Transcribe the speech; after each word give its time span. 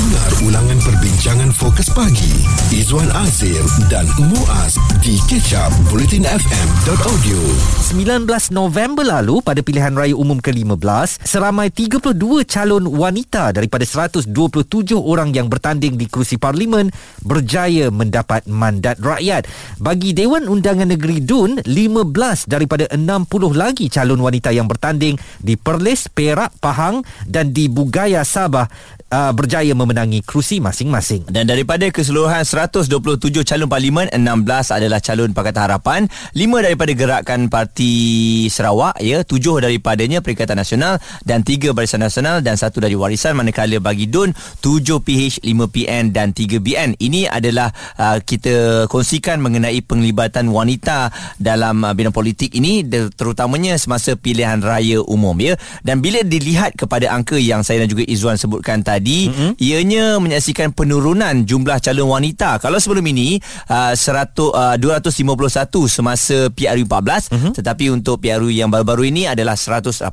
Dengar 0.00 0.32
ulangan 0.48 0.80
perbincangan 0.80 1.50
fokus 1.52 1.92
pagi. 1.92 2.32
Izwan 2.72 3.12
Azir 3.20 3.60
dan 3.92 4.08
Muaz 4.32 4.80
di 5.04 5.20
kecap 5.28 5.68
bulletinfm.audio 5.92 7.36
19 7.92 8.24
November 8.48 9.04
lalu 9.04 9.44
pada 9.44 9.60
pilihan 9.60 9.92
raya 9.92 10.16
umum 10.16 10.40
ke-15 10.40 11.20
seramai 11.20 11.68
32 11.68 12.16
calon 12.48 12.88
wanita 12.88 13.52
daripada 13.52 13.84
127 13.84 14.32
orang 14.96 15.36
yang 15.36 15.52
bertanding 15.52 16.00
di 16.00 16.08
kerusi 16.08 16.40
parlimen 16.40 16.88
berjaya 17.20 17.92
mendapat 17.92 18.48
mandat 18.48 18.96
rakyat. 19.04 19.44
Bagi 19.84 20.16
Dewan 20.16 20.48
Undangan 20.48 20.88
Negeri 20.88 21.20
DUN 21.20 21.60
15 21.68 22.48
daripada 22.48 22.88
60 22.88 23.04
lagi 23.52 23.92
calon 23.92 24.24
wanita 24.24 24.48
yang 24.48 24.64
bertanding 24.64 25.20
di 25.44 25.60
Perlis, 25.60 26.08
Perak, 26.08 26.56
Pahang 26.56 27.04
dan 27.28 27.52
di 27.52 27.68
Bugaya 27.68 28.24
Sabah 28.24 28.96
uh, 29.10 29.30
berjaya 29.34 29.74
memenangi 29.74 30.22
kerusi 30.24 30.62
masing-masing. 30.62 31.26
Dan 31.28 31.50
daripada 31.50 31.84
keseluruhan 31.90 32.46
127 32.46 33.42
calon 33.44 33.68
parlimen, 33.68 34.06
16 34.10 34.70
adalah 34.72 35.02
calon 35.02 35.30
Pakatan 35.34 35.62
Harapan, 35.66 36.00
5 36.32 36.64
daripada 36.64 36.92
Gerakan 36.94 37.50
Parti 37.50 37.92
Sarawak, 38.48 39.02
ya, 39.02 39.26
7 39.26 39.60
daripadanya 39.60 40.22
Perikatan 40.22 40.56
Nasional 40.56 41.02
dan 41.26 41.42
3 41.42 41.74
Barisan 41.74 42.00
Nasional 42.00 42.40
dan 42.40 42.56
1 42.56 42.70
dari 42.78 42.96
Warisan 42.96 43.36
manakala 43.36 43.76
bagi 43.82 44.06
DUN 44.08 44.32
7 44.62 45.02
PH, 45.02 45.44
5 45.44 45.74
PN 45.74 46.04
dan 46.14 46.32
3 46.32 46.62
BN. 46.62 46.96
Ini 46.96 47.28
adalah 47.28 47.74
uh, 47.98 48.18
kita 48.22 48.86
kongsikan 48.86 49.42
mengenai 49.42 49.82
penglibatan 49.84 50.48
wanita 50.48 51.10
dalam 51.36 51.82
uh, 51.82 51.92
bidang 51.92 52.14
politik 52.14 52.54
ini 52.54 52.86
terutamanya 53.14 53.74
semasa 53.76 54.14
pilihan 54.14 54.62
raya 54.62 55.02
umum 55.02 55.34
ya. 55.42 55.58
Dan 55.82 55.98
bila 55.98 56.22
dilihat 56.22 56.78
kepada 56.78 57.10
angka 57.10 57.36
yang 57.36 57.66
saya 57.66 57.82
dan 57.82 57.88
juga 57.90 58.06
Izwan 58.06 58.38
sebutkan 58.38 58.84
tadi 58.84 58.99
tadi 59.00 59.32
mm-hmm. 59.32 59.52
ianya 59.56 60.04
menyaksikan 60.20 60.76
penurunan 60.76 61.48
jumlah 61.48 61.80
calon 61.80 62.12
wanita. 62.12 62.60
Kalau 62.60 62.76
sebelum 62.76 63.00
ini 63.08 63.40
uh, 63.72 63.96
100 63.96 64.36
uh, 64.36 64.76
251 64.76 65.88
semasa 65.88 66.52
PRU 66.52 66.84
14 66.84 67.32
mm-hmm. 67.32 67.52
tetapi 67.56 67.84
untuk 67.88 68.20
PRU 68.20 68.52
yang 68.52 68.68
baru-baru 68.68 69.08
ini 69.08 69.24
adalah 69.24 69.56
187 69.56 70.04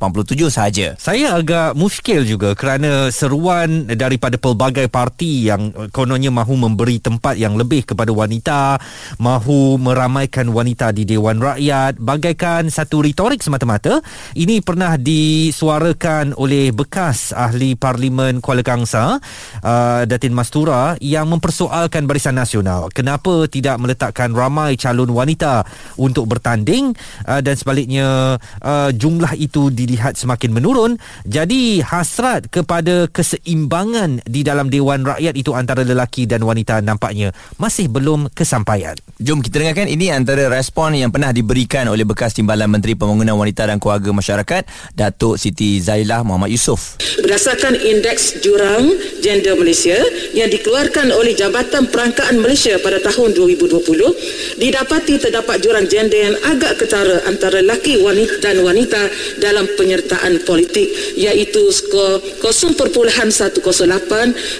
sahaja. 0.47 0.95
Saya 0.95 1.35
agak 1.35 1.75
muskil 1.75 2.23
juga 2.23 2.55
kerana 2.55 3.11
seruan 3.11 3.91
daripada 3.91 4.39
pelbagai 4.39 4.88
parti 4.88 5.52
yang 5.52 5.91
kononnya 5.91 6.31
mahu 6.31 6.55
memberi 6.55 7.03
tempat 7.03 7.35
yang 7.35 7.59
lebih 7.59 7.83
kepada 7.83 8.15
wanita, 8.15 8.80
mahu 9.19 9.75
meramaikan 9.75 10.47
wanita 10.47 10.95
di 10.95 11.03
Dewan 11.03 11.43
Rakyat 11.43 11.99
bagaikan 11.99 12.71
satu 12.71 13.03
retorik 13.03 13.43
semata-mata. 13.43 13.99
Ini 14.31 14.63
pernah 14.63 14.95
disuarakan 14.95 16.39
oleh 16.39 16.71
bekas 16.71 17.35
ahli 17.35 17.75
parlimen 17.75 18.39
Kuala 18.39 18.63
Kampung 18.63 18.77
bangsa 18.78 19.17
uh, 19.66 20.06
Datin 20.06 20.38
Mastura 20.38 20.94
yang 21.02 21.25
mempersoalkan 21.33 22.06
Barisan 22.06 22.38
Nasional. 22.38 22.94
Kenapa 22.94 23.50
tidak 23.50 23.81
meletakkan 23.81 24.38
ramai 24.38 24.78
calon 24.78 25.09
wanita 25.09 25.66
untuk 25.97 26.30
bertanding 26.30 26.94
uh, 27.25 27.42
dan 27.42 27.58
sebaliknya 27.58 28.38
uh, 28.61 28.89
jumlah 28.94 29.33
itu 29.33 29.73
dilihat 29.73 30.14
semakin 30.14 30.53
menurun. 30.53 31.02
Jadi 31.25 31.81
hasrat 31.81 32.53
kepada 32.53 33.09
keseimbangan 33.09 34.22
di 34.30 34.45
dalam 34.45 34.70
Dewan 34.70 35.02
Rakyat 35.02 35.33
itu 35.33 35.58
antara 35.58 35.81
lelaki 35.81 36.30
dan 36.30 36.45
wanita 36.45 36.83
nampaknya 36.86 37.33
masih 37.58 37.89
belum 37.89 38.30
kesampaian. 38.36 38.94
Jom 39.17 39.42
kita 39.42 39.64
dengarkan. 39.64 39.89
Ini 39.89 40.14
antara 40.14 40.52
respon 40.52 40.94
yang 40.94 41.09
pernah 41.09 41.31
diberikan 41.31 41.88
oleh 41.89 42.03
bekas 42.03 42.36
Timbalan 42.36 42.67
Menteri 42.67 42.94
Pembangunan 42.94 43.39
Wanita 43.39 43.66
dan 43.66 43.80
Keluarga 43.80 44.11
Masyarakat 44.11 44.67
Datuk 44.94 45.39
Siti 45.39 45.80
Zailah 45.80 46.22
Muhammad 46.28 46.52
Yusof. 46.52 47.00
Berdasarkan 47.23 47.80
indeks 47.80 48.44
jurang 48.44 48.66
Orang 48.67 48.99
Gender 49.23 49.55
Malaysia 49.55 49.95
yang 50.35 50.51
dikeluarkan 50.51 51.15
oleh 51.15 51.31
Jabatan 51.31 51.87
Perangkaan 51.87 52.35
Malaysia 52.35 52.75
pada 52.83 52.99
tahun 52.99 53.31
2020 53.31 54.59
didapati 54.59 55.23
terdapat 55.23 55.63
jurang 55.63 55.87
gender 55.87 56.27
yang 56.27 56.35
agak 56.43 56.83
ketara 56.83 57.23
antara 57.31 57.64
lelaki 57.64 58.03
wanita 58.03 58.43
dan 58.43 58.59
wanita 58.67 58.99
dalam 59.39 59.71
penyertaan 59.80 60.43
politik 60.43 60.83
iaitu 61.15 61.71
skor 61.71 62.19
0.108 62.43 63.55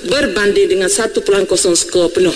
berbanding 0.07 0.67
dengan 0.71 0.87
1.0 0.87 1.11
skor 1.75 2.07
penuh. 2.07 2.35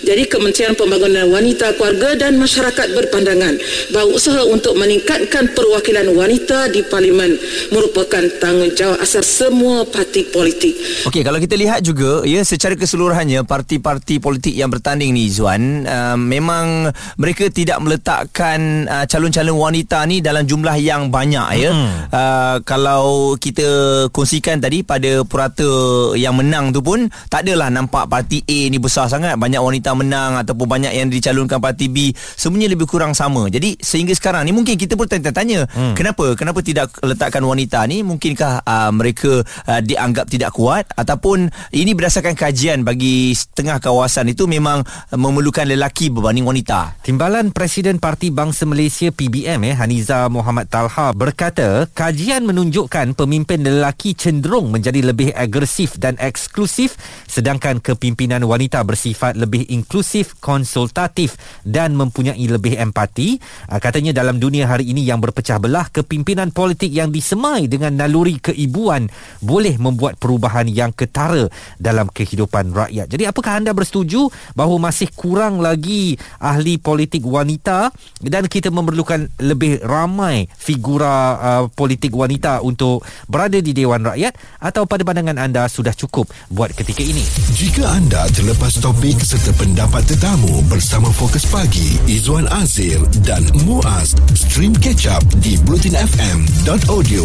Jadi 0.00 0.24
Kementerian 0.24 0.72
Pembangunan 0.72 1.28
Wanita, 1.28 1.76
Keluarga 1.76 2.16
dan 2.16 2.40
Masyarakat 2.40 2.96
berpandangan 2.96 3.60
bahawa 3.92 4.16
usaha 4.16 4.40
untuk 4.48 4.72
meningkatkan 4.80 5.52
perwakilan 5.52 6.16
wanita 6.16 6.72
di 6.72 6.80
Parlimen 6.80 7.36
merupakan 7.68 8.24
tanggungjawab 8.40 9.04
asas 9.04 9.28
semua 9.28 9.84
parti 9.84 10.24
politik. 10.24 10.72
Okey, 11.00 11.24
kalau 11.24 11.40
kita 11.40 11.56
lihat 11.56 11.80
juga 11.80 12.28
ya 12.28 12.44
secara 12.44 12.76
keseluruhannya 12.76 13.48
parti-parti 13.48 14.20
politik 14.20 14.52
yang 14.52 14.68
bertanding 14.68 15.16
ni 15.16 15.32
Zuan, 15.32 15.88
uh, 15.88 16.12
memang 16.12 16.92
mereka 17.16 17.48
tidak 17.48 17.80
meletakkan 17.80 18.84
uh, 18.84 19.08
calon-calon 19.08 19.56
wanita 19.56 20.04
ni 20.04 20.20
dalam 20.20 20.44
jumlah 20.44 20.76
yang 20.76 21.08
banyak 21.08 21.46
ya. 21.56 21.70
Hmm. 21.72 21.88
Uh, 22.12 22.56
kalau 22.68 23.32
kita 23.40 23.64
kongsikan 24.12 24.60
tadi 24.60 24.84
pada 24.84 25.24
purata 25.24 26.12
yang 26.20 26.36
menang 26.36 26.68
tu 26.68 26.84
pun 26.84 27.08
tak 27.32 27.48
adalah 27.48 27.72
nampak 27.72 28.04
parti 28.04 28.44
A 28.44 28.68
ni 28.68 28.76
besar 28.76 29.08
sangat, 29.08 29.40
banyak 29.40 29.56
wanita 29.56 29.96
menang 29.96 30.36
ataupun 30.36 30.68
banyak 30.68 30.92
yang 30.92 31.08
dicalonkan 31.08 31.64
parti 31.64 31.88
B, 31.88 32.12
semuanya 32.12 32.76
lebih 32.76 32.84
kurang 32.84 33.16
sama. 33.16 33.48
Jadi 33.48 33.80
sehingga 33.80 34.12
sekarang 34.12 34.44
ni 34.44 34.52
mungkin 34.52 34.76
kita 34.76 35.00
pun 35.00 35.08
tanya-tanya, 35.08 35.64
hmm. 35.64 35.96
kenapa 35.96 36.36
kenapa 36.36 36.60
tidak 36.60 36.92
letakkan 37.00 37.40
wanita 37.40 37.88
ni? 37.88 38.04
Mungkinkah 38.04 38.68
uh, 38.68 38.92
mereka 38.92 39.40
uh, 39.64 39.80
dianggap 39.80 40.28
tidak 40.28 40.52
kuat 40.52 40.89
ataupun 40.96 41.52
ini 41.74 41.92
berdasarkan 41.92 42.34
kajian 42.38 42.86
bagi 42.86 43.34
setengah 43.36 43.82
kawasan 43.82 44.32
itu 44.32 44.48
memang 44.48 44.82
memerlukan 45.12 45.68
lelaki 45.68 46.08
berbanding 46.08 46.46
wanita. 46.46 46.96
Timbalan 47.04 47.52
Presiden 47.52 48.00
Parti 48.00 48.32
Bangsa 48.32 48.64
Malaysia 48.64 49.12
PBM 49.12 49.66
eh 49.68 49.76
Haniza 49.76 50.30
Muhammad 50.32 50.72
Talha 50.72 51.12
berkata 51.12 51.84
kajian 51.92 52.48
menunjukkan 52.48 53.12
pemimpin 53.12 53.60
lelaki 53.60 54.16
cenderung 54.16 54.72
menjadi 54.72 55.04
lebih 55.04 55.34
agresif 55.36 56.00
dan 56.00 56.16
eksklusif 56.16 56.96
sedangkan 57.28 57.84
kepimpinan 57.84 58.40
wanita 58.48 58.80
bersifat 58.86 59.36
lebih 59.36 59.68
inklusif, 59.68 60.40
konsultatif 60.40 61.36
dan 61.68 61.92
mempunyai 61.92 62.40
lebih 62.48 62.80
empati. 62.80 63.36
Ah, 63.68 63.76
katanya 63.76 64.16
dalam 64.16 64.40
dunia 64.40 64.64
hari 64.64 64.88
ini 64.88 65.04
yang 65.04 65.20
berpecah 65.20 65.60
belah 65.60 65.92
kepimpinan 65.92 66.48
politik 66.56 66.88
yang 66.88 67.12
disemai 67.12 67.68
dengan 67.68 67.92
naluri 68.00 68.40
keibuan 68.40 69.12
boleh 69.44 69.76
membuat 69.76 70.16
perubahan 70.16 70.64
yang 70.64 70.79
yang 70.80 70.90
ketara 70.96 71.46
dalam 71.76 72.08
kehidupan 72.08 72.72
rakyat. 72.72 73.06
Jadi 73.06 73.28
apakah 73.28 73.60
anda 73.60 73.76
bersetuju 73.76 74.32
bahawa 74.56 74.90
masih 74.90 75.12
kurang 75.12 75.60
lagi 75.60 76.16
ahli 76.40 76.80
politik 76.80 77.22
wanita 77.22 77.92
dan 78.24 78.48
kita 78.48 78.72
memerlukan 78.72 79.28
lebih 79.38 79.84
ramai 79.84 80.48
figura 80.56 81.36
uh, 81.36 81.64
politik 81.70 82.16
wanita 82.16 82.64
untuk 82.64 83.04
berada 83.28 83.60
di 83.60 83.76
Dewan 83.76 84.02
Rakyat 84.02 84.60
atau 84.60 84.88
pada 84.88 85.04
pandangan 85.04 85.36
anda 85.36 85.68
sudah 85.68 85.92
cukup 85.92 86.28
buat 86.48 86.72
ketika 86.72 87.04
ini? 87.04 87.22
Jika 87.54 87.84
anda 87.84 88.24
terlepas 88.32 88.80
topik 88.80 89.20
serta 89.20 89.52
pendapat 89.60 90.08
tetamu 90.08 90.64
bersama 90.66 91.12
Fokus 91.12 91.44
Pagi, 91.44 92.00
Izwan 92.08 92.48
Azir 92.56 92.98
dan 93.22 93.44
Muaz, 93.68 94.16
stream 94.32 94.72
catch 94.78 95.04
up 95.10 95.22
di 95.44 95.60
blutinfm.audio. 95.66 97.24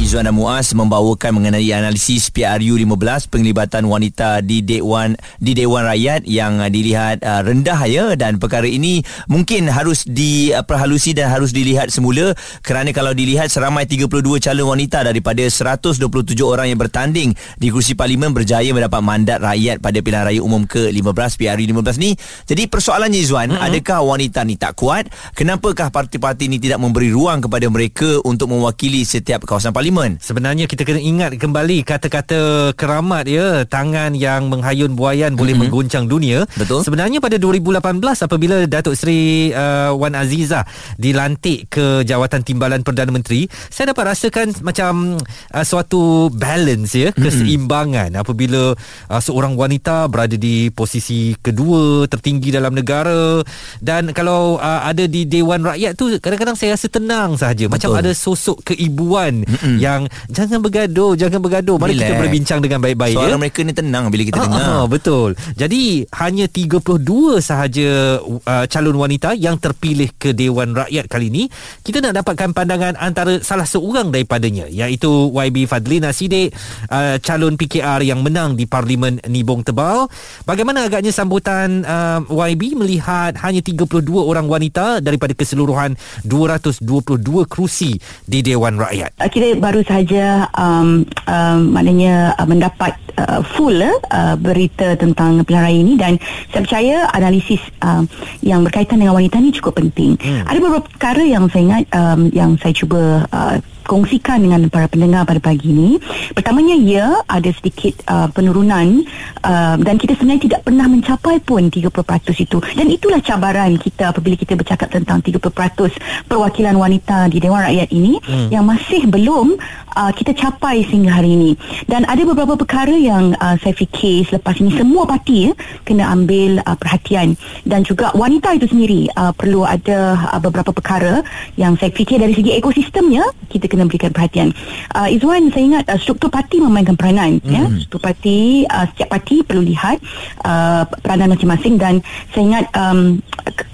Izwan 0.00 0.24
dan 0.24 0.34
Muaz 0.34 0.72
membawakan 0.72 1.42
mengenai 1.42 1.68
analisis 1.74 2.32
PRU 2.32 2.80
15 2.80 2.93
penglibatan 3.28 3.86
wanita 3.86 4.40
di 4.44 4.62
Dewan 4.62 5.18
di 5.42 5.52
Dewan 5.52 5.84
Rakyat 5.84 6.24
yang 6.24 6.62
uh, 6.62 6.70
dilihat 6.70 7.20
uh, 7.24 7.42
rendah 7.42 7.80
ya 7.90 8.04
dan 8.14 8.38
perkara 8.38 8.64
ini 8.68 9.02
mungkin 9.26 9.66
harus 9.68 10.06
diperhalusi 10.06 11.14
dan 11.16 11.30
harus 11.30 11.50
dilihat 11.50 11.90
semula. 11.90 12.32
Kerana 12.62 12.94
kalau 12.94 13.12
dilihat 13.12 13.50
seramai 13.50 13.84
32 13.88 14.10
calon 14.40 14.74
wanita 14.74 15.04
daripada 15.06 15.42
127 15.42 16.00
orang 16.42 16.70
yang 16.70 16.80
bertanding 16.80 17.34
di 17.58 17.68
kursi 17.68 17.98
parlimen 17.98 18.30
berjaya 18.30 18.70
mendapat 18.70 19.02
mandat 19.02 19.38
rakyat 19.42 19.82
pada 19.82 19.98
pilihan 20.00 20.24
raya 20.24 20.40
umum 20.40 20.64
ke-15 20.64 21.30
PRU 21.38 21.64
15 21.82 22.02
ni. 22.02 22.10
Jadi 22.46 22.62
persoalannya 22.70 23.20
Izwan 23.20 23.54
mm-hmm. 23.54 23.66
adakah 23.66 23.98
wanita 24.04 24.40
ni 24.46 24.54
tak 24.58 24.78
kuat? 24.78 25.08
Kenapakah 25.32 25.90
parti-parti 25.90 26.50
ni 26.50 26.58
tidak 26.58 26.82
memberi 26.82 27.10
ruang 27.10 27.44
kepada 27.44 27.66
mereka 27.68 28.20
untuk 28.22 28.50
mewakili 28.52 29.02
setiap 29.02 29.44
kawasan 29.46 29.72
parlimen? 29.72 30.18
Sebenarnya 30.20 30.66
kita 30.70 30.82
kena 30.82 31.00
ingat 31.00 31.36
kembali 31.36 31.84
kata-kata 31.86 32.72
keramat 32.84 33.24
ya 33.24 33.64
tangan 33.64 34.12
yang 34.12 34.52
menghayun 34.52 34.92
buayan 34.92 35.32
boleh 35.32 35.56
mm-hmm. 35.56 35.72
mengguncang 35.72 36.04
dunia 36.04 36.44
betul 36.52 36.84
sebenarnya 36.84 37.16
pada 37.24 37.40
2018 37.40 37.80
apabila 38.28 38.68
Datuk 38.68 38.92
Seri 38.92 39.48
uh, 39.56 39.96
Wan 39.96 40.12
Aziza 40.12 40.68
dilantik 41.00 41.72
ke 41.72 42.04
jawatan 42.04 42.44
timbalan 42.44 42.84
Perdana 42.84 43.08
Menteri 43.08 43.48
saya 43.72 43.96
dapat 43.96 44.12
rasakan 44.12 44.52
macam 44.60 45.16
uh, 45.56 45.64
suatu 45.64 46.28
balance 46.28 46.92
ya 46.92 47.08
keseimbangan 47.16 48.12
mm-hmm. 48.12 48.24
apabila 48.28 48.76
uh, 49.08 49.22
seorang 49.24 49.56
wanita 49.56 50.04
berada 50.12 50.36
di 50.36 50.68
posisi 50.68 51.32
kedua 51.40 52.04
tertinggi 52.04 52.52
dalam 52.52 52.76
negara 52.76 53.40
dan 53.80 54.12
kalau 54.12 54.60
uh, 54.60 54.84
ada 54.84 55.08
di 55.08 55.24
Dewan 55.24 55.64
Rakyat 55.64 55.96
tu 55.96 56.12
kadang-kadang 56.20 56.56
saya 56.60 56.76
rasa 56.76 56.92
tenang 56.92 57.40
sahaja 57.40 57.64
macam 57.72 57.96
ada 57.96 58.12
sosok 58.12 58.74
keibuan 58.74 59.40
mm-hmm. 59.48 59.76
yang 59.80 60.04
jangan 60.28 60.60
bergaduh 60.60 61.16
jangan 61.16 61.40
bergaduh 61.40 61.80
mari 61.80 61.96
Relax. 61.96 62.04
kita 62.04 62.14
berbincang 62.20 62.58
dengan 62.60 62.73
dengan 62.74 62.90
baik-baik 62.90 63.14
Suara 63.14 63.30
ya. 63.30 63.38
mereka 63.38 63.58
ni 63.62 63.70
tenang 63.70 64.10
bila 64.10 64.22
kita 64.26 64.38
dengar. 64.42 64.58
Ah, 64.66 64.84
betul. 64.90 65.38
Jadi 65.54 66.02
hanya 66.18 66.50
32 66.50 67.38
sahaja 67.38 68.18
uh, 68.18 68.66
calon 68.66 68.98
wanita 68.98 69.38
yang 69.38 69.62
terpilih 69.62 70.10
ke 70.18 70.34
Dewan 70.34 70.74
Rakyat 70.74 71.06
kali 71.06 71.30
ini. 71.30 71.46
Kita 71.86 72.02
nak 72.02 72.18
dapatkan 72.18 72.50
pandangan 72.50 72.98
antara 72.98 73.38
salah 73.46 73.62
seorang 73.62 74.10
daripadanya 74.10 74.66
iaitu 74.66 75.30
YB 75.30 75.70
Fadlina 75.70 76.10
Sidik, 76.10 76.50
uh, 76.90 77.22
calon 77.22 77.54
PKR 77.54 78.02
yang 78.02 78.26
menang 78.26 78.58
di 78.58 78.66
Parlimen 78.66 79.22
Nibong 79.30 79.62
Tebal. 79.62 80.10
Bagaimana 80.42 80.90
agaknya 80.90 81.14
sambutan 81.14 81.86
uh, 81.86 82.26
YB 82.26 82.74
melihat 82.74 83.38
hanya 83.38 83.62
32 83.62 84.02
orang 84.18 84.50
wanita 84.50 84.98
daripada 84.98 85.30
keseluruhan 85.38 85.94
222 86.26 87.46
kerusi 87.46 88.02
di 88.26 88.42
Dewan 88.42 88.82
Rakyat? 88.82 89.22
Kita 89.30 89.54
baru 89.62 89.86
sahaja 89.86 90.50
um, 90.58 91.06
um, 91.30 91.58
maknanya 91.70 92.34
uh, 92.34 92.46
mendapat 92.64 92.96
uh, 93.20 93.44
full 93.44 93.76
uh, 93.76 94.36
berita 94.40 94.96
tentang 94.96 95.44
pilihan 95.44 95.64
raya 95.68 95.76
ini 95.76 96.00
dan 96.00 96.16
saya 96.48 96.64
percaya 96.64 96.96
analisis 97.12 97.60
uh, 97.84 98.00
yang 98.40 98.64
berkaitan 98.64 98.96
dengan 99.04 99.12
wanita 99.12 99.36
ini 99.36 99.52
cukup 99.52 99.84
penting. 99.84 100.16
Hmm. 100.16 100.48
Ada 100.48 100.58
beberapa 100.64 100.88
perkara 100.88 101.20
yang 101.28 101.44
saya 101.52 101.62
ingat 101.68 101.84
um, 101.92 102.20
yang 102.32 102.56
saya 102.56 102.72
cuba 102.72 103.28
uh, 103.28 103.60
kongsikan 103.84 104.42
dengan 104.42 104.66
para 104.72 104.88
pendengar 104.88 105.28
pada 105.28 105.40
pagi 105.40 105.70
ini. 105.70 106.00
Pertamanya 106.32 106.76
ya 106.76 107.06
ada 107.28 107.50
sedikit 107.52 108.00
uh, 108.08 108.28
penurunan 108.32 109.04
uh, 109.44 109.76
dan 109.80 109.94
kita 110.00 110.16
sebenarnya 110.16 110.42
tidak 110.50 110.60
pernah 110.66 110.86
mencapai 110.88 111.40
pun 111.44 111.68
30% 111.68 111.88
itu. 112.34 112.58
Dan 112.74 112.86
itulah 112.90 113.20
cabaran 113.20 113.76
kita 113.76 114.10
apabila 114.10 114.34
kita 114.34 114.56
bercakap 114.56 114.88
tentang 114.90 115.20
30% 115.22 116.28
perwakilan 116.28 116.74
wanita 116.74 117.28
di 117.28 117.38
Dewan 117.38 117.64
Rakyat 117.68 117.88
ini 117.92 118.18
hmm. 118.20 118.48
yang 118.50 118.64
masih 118.64 119.06
belum 119.06 119.56
uh, 119.94 120.12
kita 120.12 120.34
capai 120.34 120.82
sehingga 120.88 121.20
hari 121.20 121.36
ini. 121.36 121.52
Dan 121.86 122.08
ada 122.08 122.20
beberapa 122.24 122.58
perkara 122.58 122.92
yang 122.92 123.36
uh, 123.38 123.56
saya 123.60 123.72
fikir 123.76 124.26
selepas 124.28 124.58
ini 124.58 124.74
semua 124.74 125.06
parti 125.06 125.48
ya, 125.48 125.52
kena 125.86 126.10
ambil 126.10 126.60
uh, 126.64 126.76
perhatian 126.76 127.36
dan 127.62 127.82
juga 127.84 128.10
wanita 128.16 128.54
itu 128.56 128.66
sendiri 128.70 129.08
uh, 129.14 129.32
perlu 129.34 129.62
ada 129.66 130.16
uh, 130.30 130.40
beberapa 130.40 130.70
perkara 130.70 131.22
yang 131.54 131.74
saya 131.78 131.90
fikir 131.90 132.20
dari 132.20 132.34
segi 132.34 132.56
ekosistemnya 132.56 133.24
kita 133.50 133.66
kena 133.74 133.90
berikan 133.90 134.14
perhatian. 134.14 134.48
Uh, 134.94 135.10
Izwan 135.10 135.50
saya 135.50 135.64
ingat 135.66 135.84
uh, 135.90 135.98
struktur 135.98 136.30
parti 136.30 136.62
memainkan 136.62 136.94
peranan 136.94 137.42
mm. 137.42 137.50
ya. 137.50 137.66
Struktur 137.82 138.00
parti 138.06 138.62
uh, 138.70 138.86
setiap 138.94 139.10
parti 139.10 139.42
perlu 139.42 139.66
lihat 139.66 139.98
uh, 140.46 140.86
peranan 141.02 141.34
masing-masing 141.34 141.74
dan 141.74 141.98
saya 142.30 142.42
ingat 142.54 142.64
um, 142.78 143.18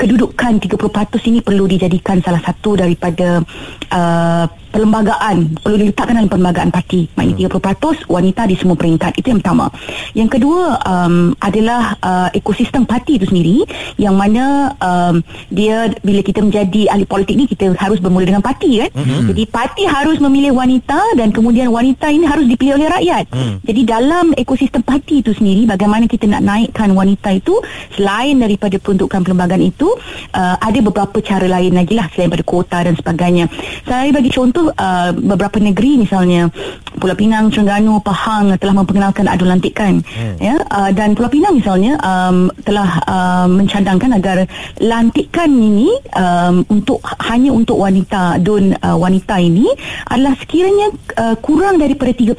kedudukan 0.00 0.56
30% 0.56 1.31
ini 1.31 1.38
perlu 1.44 1.69
dijadikan 1.69 2.25
salah 2.25 2.41
satu 2.41 2.81
daripada 2.81 3.44
uh, 3.93 4.44
perlembagaan 4.70 5.58
perlu 5.61 5.76
diletakkan 5.76 6.14
dalam 6.17 6.31
perlembagaan 6.31 6.70
parti. 6.70 7.11
Maknanya 7.19 7.50
30% 7.61 8.06
wanita 8.06 8.43
di 8.46 8.55
semua 8.56 8.76
peringkat. 8.78 9.19
Itu 9.19 9.34
yang 9.34 9.38
pertama. 9.43 9.67
Yang 10.14 10.28
kedua 10.38 10.78
um, 10.87 11.34
adalah 11.43 11.94
uh, 12.00 12.28
ekosistem 12.32 12.87
parti 12.87 13.19
itu 13.19 13.26
sendiri 13.28 13.67
yang 13.99 14.14
mana 14.17 14.75
um, 14.81 15.20
dia 15.50 15.90
bila 16.00 16.20
kita 16.22 16.40
menjadi 16.40 16.90
ahli 16.90 17.05
politik 17.05 17.34
ni 17.37 17.44
kita 17.50 17.75
harus 17.76 17.99
bermula 17.99 18.26
dengan 18.26 18.43
parti 18.44 18.81
kan? 18.81 18.90
Mm-hmm. 18.94 19.28
jadi 19.32 19.43
parti 19.50 19.82
harus 19.87 20.17
memilih 20.22 20.55
wanita 20.55 21.00
dan 21.19 21.34
kemudian 21.34 21.69
wanita 21.70 22.08
ini 22.11 22.25
harus 22.26 22.46
dipilih 22.46 22.78
oleh 22.78 22.88
rakyat. 22.90 23.25
Mm. 23.31 23.55
jadi 23.64 23.81
dalam 23.87 24.26
ekosistem 24.37 24.82
parti 24.82 25.23
itu 25.23 25.34
sendiri 25.34 25.66
bagaimana 25.66 26.06
kita 26.06 26.26
nak 26.26 26.43
naikkan 26.44 26.90
wanita 26.94 27.34
itu 27.34 27.58
selain 27.94 28.38
daripada 28.38 28.76
peruntukan 28.78 29.20
perlembagaan 29.23 29.64
itu 29.64 29.88
uh, 30.34 30.56
ada 30.58 30.78
beberapa 30.81 31.19
cara 31.20 31.46
lain 31.46 31.75
lagi 31.75 31.94
lah 31.96 32.06
selain 32.12 32.31
daripada 32.31 32.46
kuota 32.46 32.78
dan 32.84 32.94
sebagainya. 32.94 33.44
Saya 33.84 34.11
bagi 34.14 34.31
contoh 34.31 34.59
uh, 34.68 35.10
beberapa 35.16 35.56
negeri 35.56 36.04
misalnya 36.04 36.52
Pulau 37.00 37.16
Pinang, 37.16 37.48
Terengganu, 37.48 38.02
Pahang 38.04 38.52
telah 38.60 38.74
memperkenalkan 38.76 39.24
adu 39.30 39.48
lantikan 39.48 40.04
hmm. 40.04 40.36
ya 40.36 40.60
uh, 40.68 40.90
dan 40.92 41.16
Pulau 41.16 41.32
Pinang 41.32 41.56
misalnya 41.56 41.96
um, 42.04 42.52
telah 42.66 43.00
uh, 43.08 43.46
mencadangkan 43.48 44.20
agar 44.20 44.44
lantikan 44.82 45.48
ini 45.48 45.88
um, 46.18 46.66
untuk 46.68 47.00
hanya 47.30 47.54
untuk 47.54 47.80
wanita 47.80 48.42
don 48.42 48.74
uh, 48.74 48.96
wanita 48.98 49.38
ini 49.38 49.70
adalah 50.10 50.34
sekiranya 50.36 50.92
uh, 51.16 51.36
kurang 51.38 51.78
daripada 51.78 52.12
30%. 52.12 52.36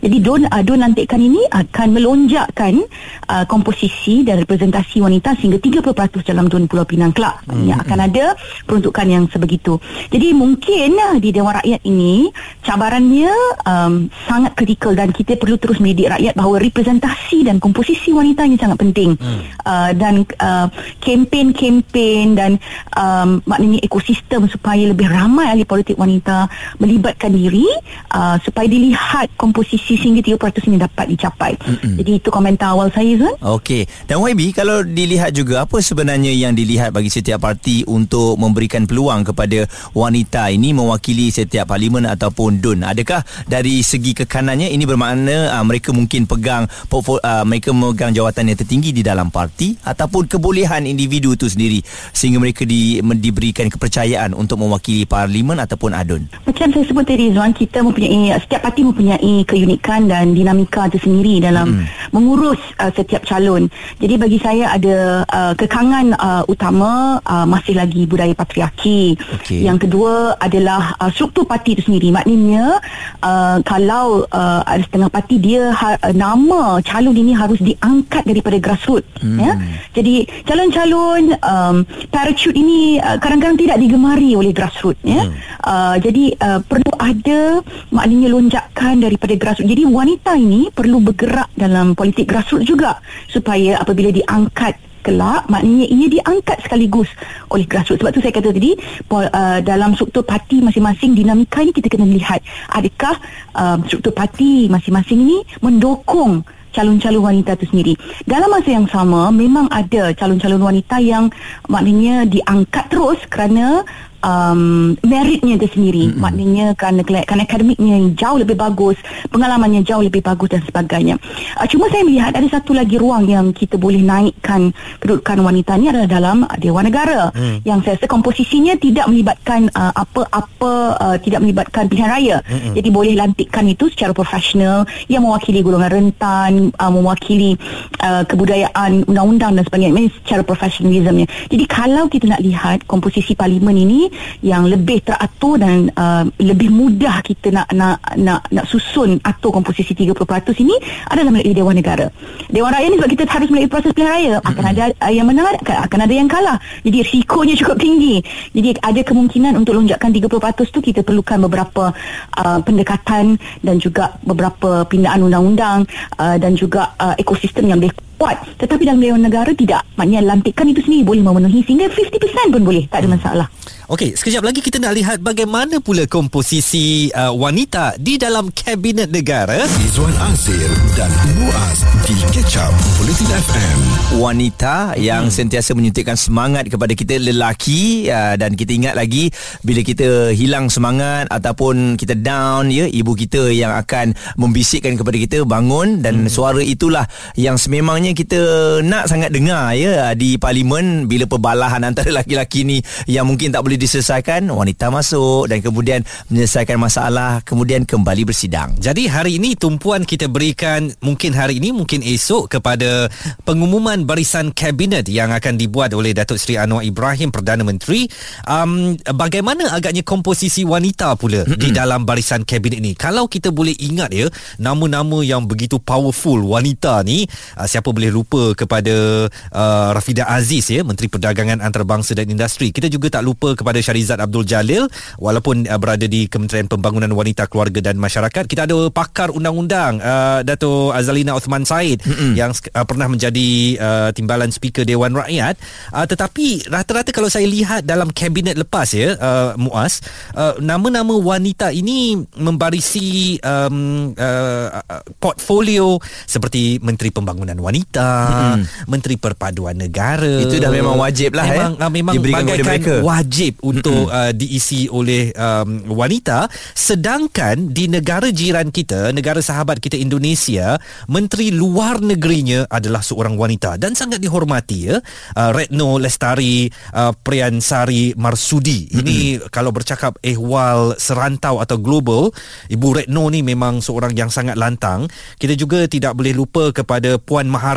Jadi 0.00 0.16
don 0.22 0.46
uh, 0.46 0.62
don 0.62 0.80
lantikan 0.80 1.18
ini 1.18 1.42
akan 1.50 1.98
melonjakkan 1.98 2.80
uh, 3.28 3.44
komposisi 3.50 4.22
dan 4.22 4.38
representasi 4.40 5.02
wanita 5.02 5.34
sehingga 5.36 5.58
30% 5.58 5.92
dalam 6.22 6.46
don 6.46 6.70
Pulau 6.70 6.86
Pinang 6.86 7.10
kelak. 7.10 7.42
Hmm. 7.50 7.66
Ya, 7.66 7.82
akan 7.82 7.98
ada 8.06 8.38
peruntukan 8.64 9.06
yang 9.10 9.24
sebegitu. 9.28 9.82
Jadi 10.08 10.30
mungkin 10.30 10.94
uh, 10.94 11.18
di 11.18 11.33
Dewan 11.34 11.58
Rakyat 11.58 11.82
ini 11.82 12.30
cabarannya 12.62 13.34
um, 13.66 14.06
sangat 14.30 14.54
kritikal 14.54 14.94
dan 14.94 15.10
kita 15.10 15.34
perlu 15.34 15.58
terus 15.58 15.82
mendidik 15.82 16.14
rakyat 16.14 16.38
bahawa 16.38 16.62
representasi 16.62 17.42
dan 17.42 17.58
komposisi 17.58 18.14
wanita 18.14 18.46
ini 18.46 18.54
sangat 18.54 18.78
penting 18.78 19.18
hmm. 19.18 19.42
uh, 19.66 19.90
dan 19.98 20.22
uh, 20.38 20.70
kempen-kempen 21.02 22.38
dan 22.38 22.62
um, 22.94 23.42
maknanya 23.44 23.82
ekosistem 23.82 24.46
supaya 24.46 24.86
lebih 24.86 25.10
ramai 25.10 25.50
ahli 25.50 25.66
politik 25.66 25.98
wanita 25.98 26.46
melibatkan 26.78 27.34
diri 27.34 27.66
uh, 28.14 28.38
supaya 28.40 28.70
dilihat 28.70 29.34
komposisi 29.34 29.98
sehingga 29.98 30.22
30% 30.22 30.70
ini 30.70 30.78
dapat 30.78 31.10
dicapai 31.10 31.52
hmm. 31.58 31.96
jadi 31.98 32.10
itu 32.22 32.28
komentar 32.30 32.72
awal 32.72 32.88
saya 32.94 33.18
Zul 33.18 33.34
Okey 33.42 33.84
dan 34.06 34.22
YB 34.22 34.54
kalau 34.54 34.86
dilihat 34.86 35.34
juga 35.34 35.66
apa 35.66 35.82
sebenarnya 35.82 36.30
yang 36.30 36.54
dilihat 36.54 36.94
bagi 36.94 37.10
setiap 37.10 37.42
parti 37.42 37.82
untuk 37.88 38.36
memberikan 38.38 38.86
peluang 38.86 39.26
kepada 39.26 39.66
wanita 39.96 40.52
ini 40.52 40.76
mewakili 40.76 41.23
setiap 41.30 41.70
parlimen 41.70 42.04
ataupun 42.08 42.60
DUN 42.60 42.84
adakah 42.84 43.22
dari 43.48 43.80
segi 43.80 44.12
kekanannya 44.12 44.72
ini 44.72 44.84
bermakna 44.84 45.54
uh, 45.54 45.64
mereka 45.64 45.94
mungkin 45.94 46.28
pegang 46.28 46.66
uh, 46.66 47.44
mereka 47.46 47.70
memegang 47.70 48.12
jawatan 48.12 48.52
yang 48.52 48.58
tertinggi 48.58 48.90
di 48.90 49.02
dalam 49.04 49.28
parti 49.28 49.76
ataupun 49.80 50.28
kebolehan 50.28 50.84
individu 50.84 51.32
itu 51.36 51.48
sendiri 51.48 51.80
sehingga 52.12 52.42
mereka 52.42 52.66
di, 52.66 53.00
diberikan 53.00 53.70
kepercayaan 53.70 54.34
untuk 54.34 54.60
mewakili 54.60 55.08
parlimen 55.08 55.60
ataupun 55.62 55.94
ADUN 55.94 56.22
macam 56.44 56.68
saya 56.72 56.84
sebut 56.84 57.04
tadi 57.06 57.32
Zuan 57.32 57.52
kita 57.54 57.80
mempunyai 57.80 58.34
setiap 58.42 58.66
parti 58.66 58.84
mempunyai 58.84 59.46
keunikan 59.46 60.10
dan 60.10 60.34
dinamika 60.34 60.90
itu 60.90 60.98
sendiri 61.00 61.44
dalam 61.44 61.80
hmm. 61.80 62.03
Mengurus 62.14 62.62
uh, 62.78 62.94
setiap 62.94 63.26
calon 63.26 63.66
jadi 63.98 64.14
bagi 64.14 64.38
saya 64.38 64.70
ada 64.70 65.26
uh, 65.26 65.52
kekangan 65.58 66.14
uh, 66.14 66.42
utama 66.46 67.18
uh, 67.26 67.42
masih 67.42 67.74
lagi 67.74 68.06
budaya 68.06 68.30
patriarki 68.38 69.18
okay. 69.34 69.66
yang 69.66 69.76
kedua 69.76 70.38
adalah 70.38 70.94
uh, 71.02 71.10
struktur 71.10 71.42
parti 71.42 71.74
itu 71.74 71.90
sendiri 71.90 72.14
maknanya 72.14 72.78
uh, 73.18 73.58
kalau 73.66 74.22
uh, 74.30 74.62
ada 74.62 74.82
setengah 74.86 75.10
parti 75.10 75.42
dia 75.42 75.74
ha, 75.74 75.98
uh, 75.98 76.14
nama 76.14 76.78
calon 76.86 77.18
ini 77.18 77.34
harus 77.34 77.58
diangkat 77.58 78.22
daripada 78.22 78.56
grassroots 78.62 79.10
hmm. 79.18 79.38
ya 79.42 79.52
jadi 79.90 80.14
calon-calon 80.46 81.34
um, 81.42 81.76
parachute 82.14 82.54
ini 82.54 83.02
uh, 83.02 83.18
kadang-kadang 83.18 83.58
tidak 83.58 83.76
digemari 83.82 84.38
oleh 84.38 84.54
grassroots 84.54 85.02
ya 85.02 85.26
hmm. 85.26 85.34
uh, 85.66 85.96
jadi 85.98 86.24
uh, 86.38 86.60
perlu 86.62 86.92
ada 87.00 87.60
maknanya 87.90 88.28
lonjakan 88.30 89.02
daripada 89.02 89.34
grassroots 89.34 89.70
jadi 89.70 89.84
wanita 89.88 90.38
ini 90.38 90.70
perlu 90.70 91.02
bergerak 91.02 91.50
dalam 91.58 91.96
politik 92.04 92.28
grassroots 92.28 92.68
juga 92.68 93.00
supaya 93.32 93.80
apabila 93.80 94.12
diangkat 94.12 94.76
kelak 95.00 95.48
maknanya 95.48 95.88
ia 95.88 96.06
diangkat 96.20 96.60
sekaligus 96.64 97.08
oleh 97.48 97.64
grassroots 97.64 98.04
sebab 98.04 98.12
tu 98.12 98.20
saya 98.20 98.32
kata 98.36 98.52
tadi 98.52 98.76
uh, 99.08 99.60
dalam 99.64 99.96
struktur 99.96 100.20
parti 100.20 100.60
masing-masing 100.60 101.16
dinamika 101.16 101.64
ini 101.64 101.72
kita 101.72 101.88
kena 101.88 102.04
melihat 102.04 102.44
adakah 102.72 103.16
uh, 103.56 103.80
struktur 103.88 104.12
parti 104.12 104.68
masing-masing 104.68 105.24
ini 105.24 105.38
mendukung 105.64 106.44
calon-calon 106.74 107.22
wanita 107.22 107.54
itu 107.54 107.70
sendiri. 107.70 107.94
Dalam 108.26 108.50
masa 108.50 108.74
yang 108.74 108.90
sama 108.90 109.30
memang 109.30 109.70
ada 109.70 110.10
calon-calon 110.10 110.58
wanita 110.58 110.98
yang 110.98 111.30
maknanya 111.70 112.26
diangkat 112.26 112.90
terus 112.90 113.22
kerana 113.30 113.86
um, 114.24 114.96
meritnya 115.04 115.60
itu 115.60 115.68
sendiri. 115.68 116.02
Mm-hmm. 116.08 116.20
maknanya 116.20 116.66
kerana, 116.74 117.00
kerana 117.04 117.42
akademiknya 117.44 117.92
yang 118.00 118.06
jauh 118.16 118.38
lebih 118.40 118.56
bagus 118.56 118.96
pengalamannya 119.28 119.84
jauh 119.84 120.00
lebih 120.00 120.24
bagus 120.24 120.56
dan 120.56 120.62
sebagainya. 120.64 121.20
Uh, 121.60 121.66
cuma 121.68 121.86
saya 121.92 122.02
melihat 122.02 122.32
ada 122.32 122.48
satu 122.48 122.72
lagi 122.72 122.96
ruang 122.96 123.28
yang 123.28 123.52
kita 123.52 123.76
boleh 123.76 124.00
naikkan 124.00 124.72
kedudukan 125.04 125.44
wanita 125.44 125.76
ni 125.76 125.92
adalah 125.92 126.08
dalam 126.08 126.36
Dewan 126.58 126.88
Negara. 126.88 127.30
Mm. 127.34 127.66
yang 127.66 127.78
saya 127.82 127.98
rasa 127.98 128.06
komposisinya 128.06 128.74
tidak 128.78 129.06
melibatkan 129.10 129.68
uh, 129.74 129.92
apa-apa 129.92 130.74
uh, 130.98 131.16
tidak 131.20 131.44
melibatkan 131.44 131.86
pilihan 131.86 132.10
raya. 132.10 132.36
Mm-hmm. 132.44 132.74
jadi 132.80 132.88
boleh 132.88 133.14
lantikkan 133.18 133.64
itu 133.68 133.90
secara 133.92 134.16
profesional. 134.16 134.88
Yang 135.10 135.22
mewakili 135.28 135.58
golongan 135.60 135.90
rentan 135.92 136.52
uh, 136.78 136.90
mewakili 136.90 137.58
uh, 138.00 138.22
kebudayaan 138.24 139.04
undang-undang 139.04 139.58
dan 139.58 139.64
sebagainya. 139.66 140.08
Secara 140.24 140.42
profesionalismnya. 140.46 141.26
Jadi 141.50 141.64
kalau 141.68 142.06
kita 142.06 142.30
nak 142.30 142.40
lihat 142.40 142.78
komposisi 142.86 143.34
parlimen 143.34 143.74
ini 143.74 144.13
yang 144.40 144.68
lebih 144.68 145.04
teratur 145.04 145.60
dan 145.60 145.88
uh, 145.94 146.24
lebih 146.40 146.68
mudah 146.72 147.20
kita 147.24 147.50
nak 147.54 147.68
nak 147.72 147.98
nak 148.18 148.44
nak 148.50 148.66
susun 148.68 149.18
atur 149.22 149.54
komposisi 149.54 149.96
30% 149.96 150.14
ini 150.60 150.76
adalah 151.10 151.30
melalui 151.30 151.54
Dewan 151.54 151.76
Negara. 151.76 152.08
Dewan 152.50 152.72
Rakyat 152.74 152.88
ni 152.90 152.96
sebab 153.00 153.10
kita 153.10 153.22
harus 153.28 153.48
melalui 153.50 153.70
proses 153.70 153.92
pilihan 153.92 154.10
raya 154.10 154.34
akan 154.44 154.64
ada 154.70 154.82
uh, 155.00 155.12
yang 155.12 155.26
menang 155.26 155.56
akan, 155.64 155.76
akan 155.88 155.98
ada 156.04 156.14
yang 156.14 156.28
kalah. 156.28 156.58
Jadi 156.82 156.98
risikonya 157.04 157.54
cukup 157.58 157.76
tinggi. 157.80 158.20
Jadi 158.52 158.78
ada 158.80 159.00
kemungkinan 159.00 159.52
untuk 159.58 159.76
lonjakan 159.76 160.10
30% 160.12 160.74
tu 160.74 160.80
kita 160.80 161.00
perlukan 161.02 161.38
beberapa 161.48 161.90
uh, 162.38 162.58
pendekatan 162.62 163.36
dan 163.60 163.76
juga 163.80 164.16
beberapa 164.22 164.84
pindaan 164.88 165.26
undang-undang 165.26 165.86
uh, 166.18 166.36
dan 166.38 166.54
juga 166.54 166.94
uh, 167.00 167.14
ekosistem 167.18 167.70
yang 167.70 167.78
lebih 167.80 167.94
kuat 168.16 168.36
tetapi 168.58 168.82
dalam 168.86 169.00
Dewan 169.00 169.22
Negara 169.22 169.50
tidak 169.54 169.82
maknanya 169.98 170.34
lantikan 170.34 170.66
itu 170.68 170.80
sendiri 170.82 171.04
boleh 171.06 171.22
memenuhi 171.22 171.60
sehingga 171.64 171.90
50% 171.90 172.54
pun 172.54 172.62
boleh 172.62 172.84
tak 172.90 173.04
ada 173.04 173.08
masalah 173.10 173.48
Okey, 173.84 174.16
sekejap 174.16 174.40
lagi 174.40 174.64
kita 174.64 174.80
nak 174.80 174.96
lihat 174.96 175.18
bagaimana 175.20 175.76
pula 175.76 176.08
komposisi 176.08 177.12
uh, 177.12 177.36
wanita 177.36 178.00
di 178.00 178.16
dalam 178.16 178.48
kabinet 178.48 179.12
negara. 179.12 179.60
Izwan 179.84 180.16
Azir 180.32 180.72
dan 180.96 181.12
Muaz 181.36 181.84
di 182.08 182.16
Catch 182.32 182.64
Up 182.64 182.72
Politin 182.96 183.28
FM. 183.28 183.78
wanita 184.24 184.96
yang 184.96 185.28
hmm. 185.28 185.36
sentiasa 185.36 185.76
menyuntikkan 185.76 186.16
semangat 186.16 186.72
kepada 186.72 186.96
kita 186.96 187.20
lelaki 187.20 188.08
uh, 188.08 188.40
dan 188.40 188.56
kita 188.56 188.72
ingat 188.72 188.94
lagi 188.96 189.28
bila 189.60 189.84
kita 189.84 190.32
hilang 190.32 190.72
semangat 190.72 191.28
ataupun 191.28 192.00
kita 192.00 192.16
down 192.16 192.72
ya 192.72 192.88
ibu 192.88 193.12
kita 193.12 193.52
yang 193.52 193.76
akan 193.76 194.16
membisikkan 194.40 194.96
kepada 194.96 195.16
kita 195.20 195.38
bangun 195.44 196.00
dan 196.00 196.24
hmm. 196.24 196.32
suara 196.32 196.64
itulah 196.64 197.04
yang 197.36 197.60
sememangnya 197.60 198.03
kita 198.12 198.40
nak 198.84 199.08
sangat 199.08 199.32
dengar 199.32 199.72
ya 199.72 200.12
di 200.12 200.36
parlimen 200.36 201.08
bila 201.08 201.24
perbalahan 201.24 201.80
antara 201.88 202.12
lelaki-lelaki 202.12 202.68
ni 202.68 202.78
yang 203.08 203.24
mungkin 203.24 203.54
tak 203.54 203.64
boleh 203.64 203.80
diselesaikan 203.80 204.44
wanita 204.52 204.92
masuk 204.92 205.48
dan 205.48 205.64
kemudian 205.64 206.04
menyelesaikan 206.28 206.76
masalah 206.76 207.40
kemudian 207.46 207.88
kembali 207.88 208.28
bersidang 208.28 208.74
Jadi 208.82 209.06
hari 209.06 209.38
ini 209.38 209.54
tumpuan 209.54 210.02
kita 210.02 210.26
berikan 210.26 210.90
mungkin 210.98 211.32
hari 211.32 211.62
ini 211.62 211.70
mungkin 211.70 212.02
esok 212.02 212.58
kepada 212.58 213.06
pengumuman 213.46 214.02
barisan 214.02 214.50
kabinet 214.50 215.06
yang 215.06 215.30
akan 215.30 215.54
dibuat 215.54 215.94
oleh 215.94 216.10
Datuk 216.10 216.36
Seri 216.42 216.58
Anwar 216.58 216.82
Ibrahim 216.82 217.30
Perdana 217.30 217.62
Menteri. 217.62 218.10
Um, 218.50 218.98
bagaimana 219.14 219.70
agaknya 219.70 220.02
komposisi 220.02 220.66
wanita 220.66 221.14
pula 221.14 221.46
di 221.46 221.70
dalam 221.70 222.02
barisan 222.02 222.42
kabinet 222.42 222.82
ini? 222.82 222.92
Kalau 222.98 223.30
kita 223.30 223.54
boleh 223.54 223.78
ingat 223.78 224.10
ya 224.10 224.26
nama-nama 224.58 225.22
yang 225.22 225.46
begitu 225.46 225.78
powerful 225.78 226.42
wanita 226.42 227.06
ni 227.06 227.22
uh, 227.54 227.68
siapa 227.70 227.93
boleh 227.94 228.10
lupa 228.10 228.52
kepada 228.58 229.30
uh, 229.30 229.88
Rafida 229.94 230.26
Aziz 230.26 230.66
ya 230.68 230.82
Menteri 230.82 231.06
Perdagangan 231.06 231.62
Antarabangsa 231.62 232.18
dan 232.18 232.26
Industri. 232.26 232.74
Kita 232.74 232.90
juga 232.90 233.08
tak 233.08 233.22
lupa 233.22 233.54
kepada 233.54 233.78
Syarizat 233.78 234.18
Abdul 234.18 234.42
Jalil 234.42 234.90
walaupun 235.22 235.70
uh, 235.70 235.78
berada 235.78 236.10
di 236.10 236.26
Kementerian 236.26 236.66
Pembangunan 236.66 237.14
Wanita 237.14 237.46
Keluarga 237.46 237.78
dan 237.78 237.96
Masyarakat. 238.02 238.44
Kita 238.50 238.66
ada 238.66 238.90
pakar 238.90 239.30
undang-undang 239.30 240.02
uh, 240.02 240.42
Dato 240.42 240.90
Azalina 240.90 241.38
Osman 241.38 241.62
Said 241.62 242.02
mm-hmm. 242.02 242.32
yang 242.34 242.50
uh, 242.50 242.84
pernah 242.84 243.06
menjadi 243.06 243.48
uh, 243.78 244.08
timbalan 244.10 244.50
speaker 244.50 244.82
Dewan 244.82 245.14
Rakyat. 245.14 245.54
Uh, 245.94 246.04
tetapi 246.04 246.66
rata-rata 246.66 247.14
kalau 247.14 247.30
saya 247.30 247.46
lihat 247.46 247.86
dalam 247.86 248.10
kabinet 248.10 248.58
lepas 248.58 248.90
ya 248.90 249.14
uh, 249.16 249.52
Muaz 249.54 250.02
uh, 250.34 250.58
nama-nama 250.58 251.14
wanita 251.14 251.70
ini 251.70 252.18
membarisi 252.34 253.38
um, 253.44 254.10
uh, 254.16 254.82
portfolio 255.20 256.00
seperti 256.24 256.80
Menteri 256.80 257.12
Pembangunan 257.12 257.56
Wanita, 257.60 257.83
mm-hmm. 257.92 258.88
Menteri 258.88 259.16
Perpaduan 259.20 259.76
Negara. 259.76 260.40
itu 260.40 260.56
dah 260.58 260.70
memang 260.72 260.96
wajib 260.96 261.36
lah 261.36 261.46
memang, 261.46 261.72
ya 261.76 261.84
uh, 261.84 261.92
memang 261.92 262.14
diberikan 262.16 262.44
bagaikan 262.44 263.02
wajib 263.04 263.52
untuk 263.60 264.08
uh, 264.08 264.32
diisi 264.32 264.88
oleh 264.88 265.30
um, 265.36 265.94
wanita. 265.94 266.48
Sedangkan 266.72 267.70
di 267.70 267.86
negara 267.86 268.30
jiran 268.30 268.70
kita 268.72 269.12
negara 269.12 269.44
sahabat 269.44 269.78
kita 269.78 269.98
Indonesia 269.98 270.80
menteri 271.06 271.52
luar 271.54 272.00
negerinya 272.00 272.66
adalah 272.72 273.04
seorang 273.04 273.36
wanita. 273.36 273.76
Dan 273.76 273.92
sangat 273.94 274.18
dihormati 274.18 274.78
ya. 274.90 274.96
Uh, 275.36 275.50
Retno 275.54 276.00
Lestari 276.00 276.66
uh, 276.94 277.12
Priyansari 277.14 278.16
Marsudi. 278.16 278.90
Ini 278.94 279.48
kalau 279.50 279.70
bercakap 279.74 280.16
ehwal 280.22 280.96
serantau 280.96 281.60
atau 281.60 281.76
global 281.78 282.30
Ibu 282.70 282.88
Retno 283.02 283.28
ni 283.28 283.44
memang 283.44 283.82
seorang 283.84 284.14
yang 284.14 284.30
sangat 284.30 284.56
lantang. 284.56 285.06
Kita 285.36 285.54
juga 285.58 285.84
tidak 285.90 286.16
boleh 286.16 286.32
lupa 286.32 286.70
kepada 286.70 287.20
Puan 287.20 287.46
Maharani 287.50 287.73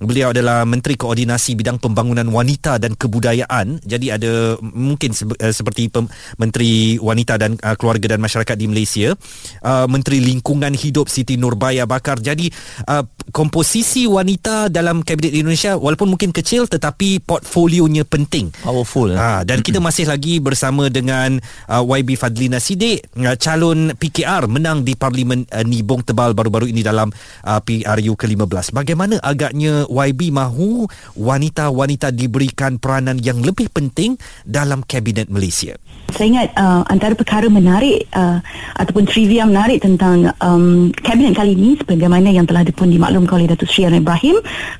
beliau 0.00 0.32
adalah 0.32 0.64
Menteri 0.64 0.96
Koordinasi 0.96 1.54
Bidang 1.54 1.76
Pembangunan 1.76 2.24
Wanita 2.26 2.80
dan 2.80 2.96
Kebudayaan. 2.96 3.84
Jadi 3.84 4.08
ada 4.08 4.56
mungkin 4.60 5.12
se- 5.12 5.28
uh, 5.28 5.52
seperti 5.52 5.92
pem- 5.92 6.08
Menteri 6.40 6.96
Wanita 6.96 7.36
dan 7.36 7.60
uh, 7.60 7.76
Keluarga 7.76 8.16
dan 8.16 8.20
Masyarakat 8.24 8.56
di 8.56 8.66
Malaysia 8.66 9.12
uh, 9.60 9.86
Menteri 9.86 10.24
Lingkungan 10.24 10.72
Hidup 10.72 11.12
Siti 11.12 11.36
Nurbaya 11.36 11.84
Bakar. 11.84 12.24
Jadi 12.24 12.48
uh, 12.88 13.04
komposisi 13.30 14.08
wanita 14.08 14.72
dalam 14.72 15.04
kabinet 15.04 15.34
Indonesia 15.34 15.76
walaupun 15.76 16.16
mungkin 16.16 16.32
kecil 16.32 16.64
tetapi 16.64 17.20
portfolionya 17.20 18.06
penting. 18.08 18.54
Powerful 18.62 19.12
eh? 19.12 19.18
Ha, 19.18 19.42
dan 19.42 19.60
kita 19.60 19.82
masih 19.82 20.08
lagi 20.08 20.38
bersama 20.38 20.88
dengan 20.88 21.36
uh, 21.68 21.82
YB 21.84 22.14
Fadlina 22.14 22.62
Sidik 22.62 23.04
uh, 23.18 23.36
calon 23.36 23.92
PKR 23.98 24.46
menang 24.46 24.86
di 24.86 24.94
Parlimen 24.94 25.44
uh, 25.50 25.66
Nibong 25.66 26.06
Tebal 26.06 26.32
baru-baru 26.32 26.70
ini 26.70 26.80
dalam 26.80 27.10
uh, 27.44 27.60
PRU 27.60 28.14
ke-15 28.14 28.70
bagaimana 28.70 29.18
agaknya 29.34 29.84
YB 29.90 30.30
mahu 30.30 30.86
wanita-wanita 31.18 32.14
diberikan 32.14 32.78
peranan 32.78 33.18
yang 33.18 33.42
lebih 33.42 33.68
penting 33.74 34.14
dalam 34.46 34.86
kabinet 34.86 35.26
Malaysia 35.28 35.74
saya 36.12 36.26
ingat 36.30 36.48
uh, 36.54 36.86
antara 36.86 37.16
perkara 37.18 37.50
menarik 37.50 38.06
uh, 38.14 38.38
ataupun 38.78 39.08
trivia 39.08 39.42
menarik 39.48 39.82
tentang 39.82 40.30
um, 40.38 40.94
kabinet 40.94 41.34
kali 41.34 41.58
ini 41.58 41.74
sebagaimana 41.80 42.30
yang 42.30 42.46
telah 42.46 42.62
pun 42.70 42.86
dimaklumkan 42.86 43.42
oleh 43.42 43.50
Datuk 43.50 43.66
Sri 43.66 43.88
Anwar 43.88 43.98
Ibrahim 43.98 44.36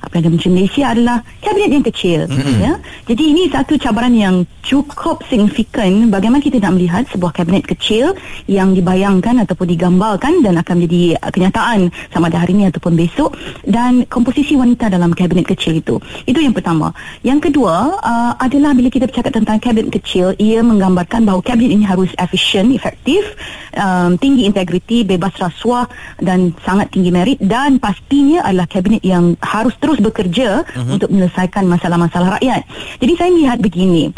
Perdana 0.07 0.31
Menteri 0.31 0.49
Malaysia 0.55 0.83
adalah 0.95 1.17
kabinet 1.43 1.71
yang 1.75 1.85
kecil 1.85 2.19
mm-hmm. 2.31 2.57
ya. 2.63 2.73
jadi 3.09 3.23
ini 3.25 3.43
satu 3.51 3.75
cabaran 3.75 4.15
yang 4.15 4.35
cukup 4.63 5.21
signifikan 5.27 6.07
bagaimana 6.07 6.39
kita 6.39 6.57
nak 6.63 6.73
melihat 6.79 7.03
sebuah 7.11 7.35
kabinet 7.35 7.67
kecil 7.67 8.15
yang 8.47 8.71
dibayangkan 8.71 9.43
ataupun 9.43 9.67
digambarkan 9.75 10.39
dan 10.39 10.55
akan 10.61 10.73
menjadi 10.79 11.19
uh, 11.19 11.31
kenyataan 11.35 11.91
sama 12.15 12.31
ada 12.31 12.41
hari 12.41 12.57
ini 12.57 12.71
ataupun 12.71 12.95
besok 12.95 13.35
dan 13.67 14.07
komposisi 14.07 14.55
wanita 14.55 14.89
dalam 14.89 15.11
kabinet 15.11 15.45
kecil 15.45 15.77
itu 15.77 15.99
itu 16.25 16.39
yang 16.39 16.55
pertama 16.55 16.95
yang 17.27 17.43
kedua 17.43 17.99
uh, 17.99 18.33
adalah 18.39 18.71
bila 18.71 18.87
kita 18.87 19.05
bercakap 19.05 19.35
tentang 19.35 19.59
kabinet 19.59 19.91
kecil 19.91 20.31
ia 20.39 20.63
menggambarkan 20.63 21.14
bahawa 21.23 21.39
kabinet 21.39 21.71
ini 21.79 21.85
harus 21.87 22.11
efisien, 22.19 22.75
efektif, 22.75 23.23
um, 23.77 24.19
tinggi 24.19 24.43
integriti, 24.49 25.07
bebas 25.07 25.31
rasuah 25.39 25.87
dan 26.19 26.51
sangat 26.67 26.91
tinggi 26.91 27.13
merit 27.13 27.39
dan 27.39 27.79
pastinya 27.79 28.43
adalah 28.43 28.67
kabinet 28.67 28.99
yang 29.05 29.39
harus 29.39 29.77
terus 29.79 30.01
bekerja 30.03 30.65
uh-huh. 30.67 30.95
untuk 30.99 31.07
menyelesaikan 31.13 31.63
masalah-masalah 31.69 32.41
rakyat. 32.41 32.67
Jadi 32.99 33.13
saya 33.15 33.29
melihat 33.31 33.59
begini, 33.61 34.11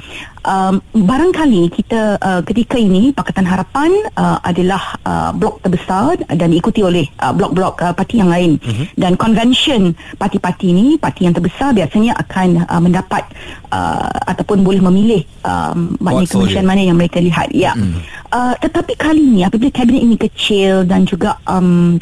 um, 0.48 0.80
barangkali 0.96 1.68
kita 1.70 2.16
uh, 2.18 2.42
ketika 2.48 2.80
ini 2.80 3.12
Pakatan 3.12 3.44
Harapan 3.44 3.92
uh, 4.16 4.40
adalah 4.42 4.96
uh, 5.04 5.30
blok 5.36 5.60
terbesar 5.62 6.18
dan 6.32 6.48
diikuti 6.50 6.82
oleh 6.82 7.06
uh, 7.20 7.36
blok-blok 7.36 7.84
uh, 7.84 7.94
parti 7.94 8.24
yang 8.24 8.32
lain 8.32 8.56
uh-huh. 8.58 8.88
dan 8.96 9.20
convention 9.20 9.92
parti-parti 10.16 10.72
ini 10.72 10.96
parti 10.96 11.28
yang 11.28 11.36
terbesar 11.36 11.76
biasanya 11.76 12.16
akan 12.18 12.64
uh, 12.66 12.82
mendapat 12.82 13.28
uh, 13.70 14.08
ataupun 14.32 14.64
boleh 14.64 14.80
memilih 14.80 15.22
um, 15.44 16.00
maknanya 16.00 16.32
kementerian 16.32 16.66
mana 16.66 16.82
yang 16.82 16.98
mereka 16.98 17.20
lihat 17.20 17.52
ya 17.52 17.76
uh-huh. 17.76 18.02
uh, 18.32 18.54
tetapi 18.64 18.96
kali 18.96 19.22
ini 19.22 19.44
apabila 19.44 19.70
kabinet 19.70 20.02
ini 20.02 20.16
kecil 20.16 20.88
dan 20.88 21.04
juga 21.04 21.38
um, 21.46 22.00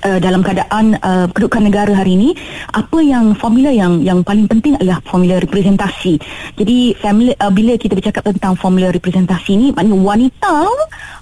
uh, 0.00 0.18
dalam 0.18 0.40
keadaan 0.40 0.96
uh, 1.00 1.26
kedudukan 1.30 1.68
negara 1.68 1.92
hari 1.92 2.16
ini 2.16 2.30
apa 2.72 2.98
yang 3.04 3.36
formula 3.36 3.68
yang 3.68 4.00
yang 4.00 4.24
paling 4.24 4.48
penting 4.48 4.76
adalah 4.80 5.04
formula 5.04 5.36
representasi. 5.38 6.16
Jadi 6.56 6.96
formula 6.96 7.32
uh, 7.36 7.52
bila 7.52 7.76
kita 7.76 7.92
bercakap 7.92 8.24
tentang 8.32 8.56
formula 8.56 8.88
representasi 8.88 9.50
ini 9.54 9.66
maknanya 9.76 10.00
wanita 10.00 10.56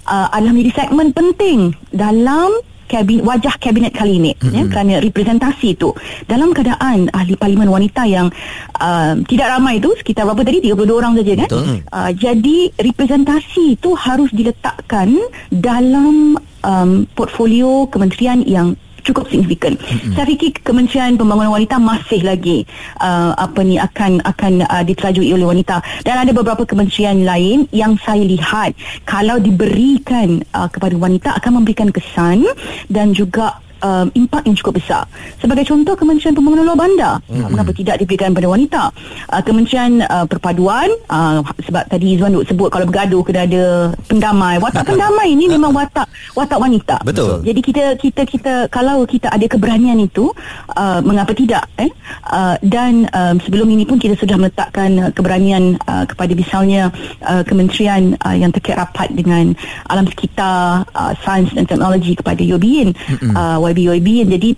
uh, 0.07 0.27
adalah 0.31 0.51
menjadi 0.55 0.71
segmen 0.85 1.11
penting 1.11 1.75
dalam 1.91 2.51
kabinet 2.91 3.23
wajah 3.23 3.55
kabinet 3.55 3.95
kali 3.95 4.19
ini 4.19 4.35
mm-hmm. 4.35 4.51
ya 4.51 4.63
kerana 4.67 4.99
representasi 4.99 5.79
itu 5.79 5.95
dalam 6.27 6.51
keadaan 6.51 7.07
ahli 7.15 7.39
parlimen 7.39 7.71
wanita 7.71 8.03
yang 8.03 8.27
uh, 8.75 9.15
tidak 9.23 9.47
ramai 9.55 9.79
itu 9.79 9.95
sekitar 9.95 10.27
berapa 10.27 10.43
tadi? 10.43 10.59
32 10.67 10.91
orang 10.91 11.13
saja 11.15 11.33
kan? 11.45 11.49
Uh, 11.87 12.11
jadi 12.11 12.57
representasi 12.75 13.79
itu 13.79 13.89
harus 13.95 14.29
diletakkan 14.35 15.15
dalam 15.47 16.35
um, 16.65 16.91
portfolio 17.15 17.87
kementerian 17.87 18.43
yang 18.43 18.75
cukup 19.01 19.27
signifikan. 19.29 19.75
Mm-hmm. 19.77 20.13
Saya 20.15 20.25
fikir 20.25 20.51
Kementerian 20.61 21.17
Pembangunan 21.17 21.53
Wanita 21.53 21.77
masih 21.81 22.21
lagi 22.23 22.63
uh, 23.01 23.33
apa 23.35 23.59
ni 23.65 23.81
akan 23.81 24.21
akan 24.23 24.53
uh, 24.65 24.83
diterajui 24.85 25.33
oleh 25.33 25.45
wanita 25.45 25.81
dan 26.05 26.21
ada 26.21 26.31
beberapa 26.31 26.63
kementerian 26.63 27.25
lain 27.25 27.65
yang 27.73 27.97
saya 28.01 28.21
lihat 28.21 28.77
kalau 29.03 29.41
diberikan 29.41 30.41
uh, 30.53 30.69
kepada 30.69 30.95
wanita 30.95 31.29
akan 31.41 31.61
memberikan 31.61 31.89
kesan 31.89 32.45
dan 32.87 33.11
juga 33.11 33.59
um, 33.83 34.07
impak 34.15 34.45
yang 34.47 34.55
cukup 34.57 34.81
besar. 34.81 35.03
Sebagai 35.41 35.67
contoh 35.67 35.93
Kementerian 35.97 36.33
Pembangunan 36.33 36.65
Luar 36.65 36.79
Bandar, 36.79 37.15
mm-hmm. 37.25 37.49
mengapa 37.51 37.71
tidak 37.75 37.95
diberikan 38.01 38.31
kepada 38.33 38.47
wanita? 38.49 38.81
Uh, 39.29 39.41
Kementerian 39.43 39.91
uh, 40.07 40.25
Perpaduan 40.25 40.89
uh, 41.11 41.43
sebab 41.61 41.83
tadi 41.89 42.17
Izwan 42.17 42.33
duk 42.33 42.47
sebut 42.47 42.69
kalau 42.71 42.85
bergaduh 42.87 43.21
kena 43.25 43.45
ada 43.45 43.63
pendamai. 44.07 44.57
Watak 44.61 44.87
pendamai 44.87 45.33
ini 45.33 45.49
memang 45.51 45.73
watak 45.75 46.07
watak 46.37 46.59
wanita. 46.61 47.01
Betul. 47.03 47.41
Jadi 47.43 47.59
kita 47.59 47.85
kita 47.97 48.21
kita 48.25 48.53
kalau 48.69 49.03
kita 49.05 49.29
ada 49.33 49.45
keberanian 49.45 49.97
itu 49.99 50.31
uh, 50.77 50.99
mengapa 51.03 51.33
tidak 51.35 51.65
eh? 51.77 51.89
Uh, 52.27 52.55
dan 52.63 53.09
um, 53.11 53.35
sebelum 53.41 53.67
ini 53.71 53.83
pun 53.83 53.97
kita 53.97 54.15
sudah 54.15 54.37
meletakkan 54.37 55.09
uh, 55.09 55.11
keberanian 55.11 55.75
uh, 55.89 56.05
kepada 56.05 56.31
misalnya 56.37 56.93
uh, 57.25 57.41
kementerian 57.43 58.15
uh, 58.23 58.35
yang 58.35 58.53
terkait 58.53 58.77
rapat 58.77 59.09
dengan 59.11 59.55
alam 59.89 60.05
sekitar, 60.07 60.85
uh, 60.93 61.13
sains 61.23 61.51
dan 61.55 61.65
teknologi 61.67 62.15
kepada 62.15 62.39
UOBIN, 62.39 62.93
uh, 63.35 63.57
YB 63.71 64.01
UOBIN. 64.01 64.27
Jadi 64.35 64.49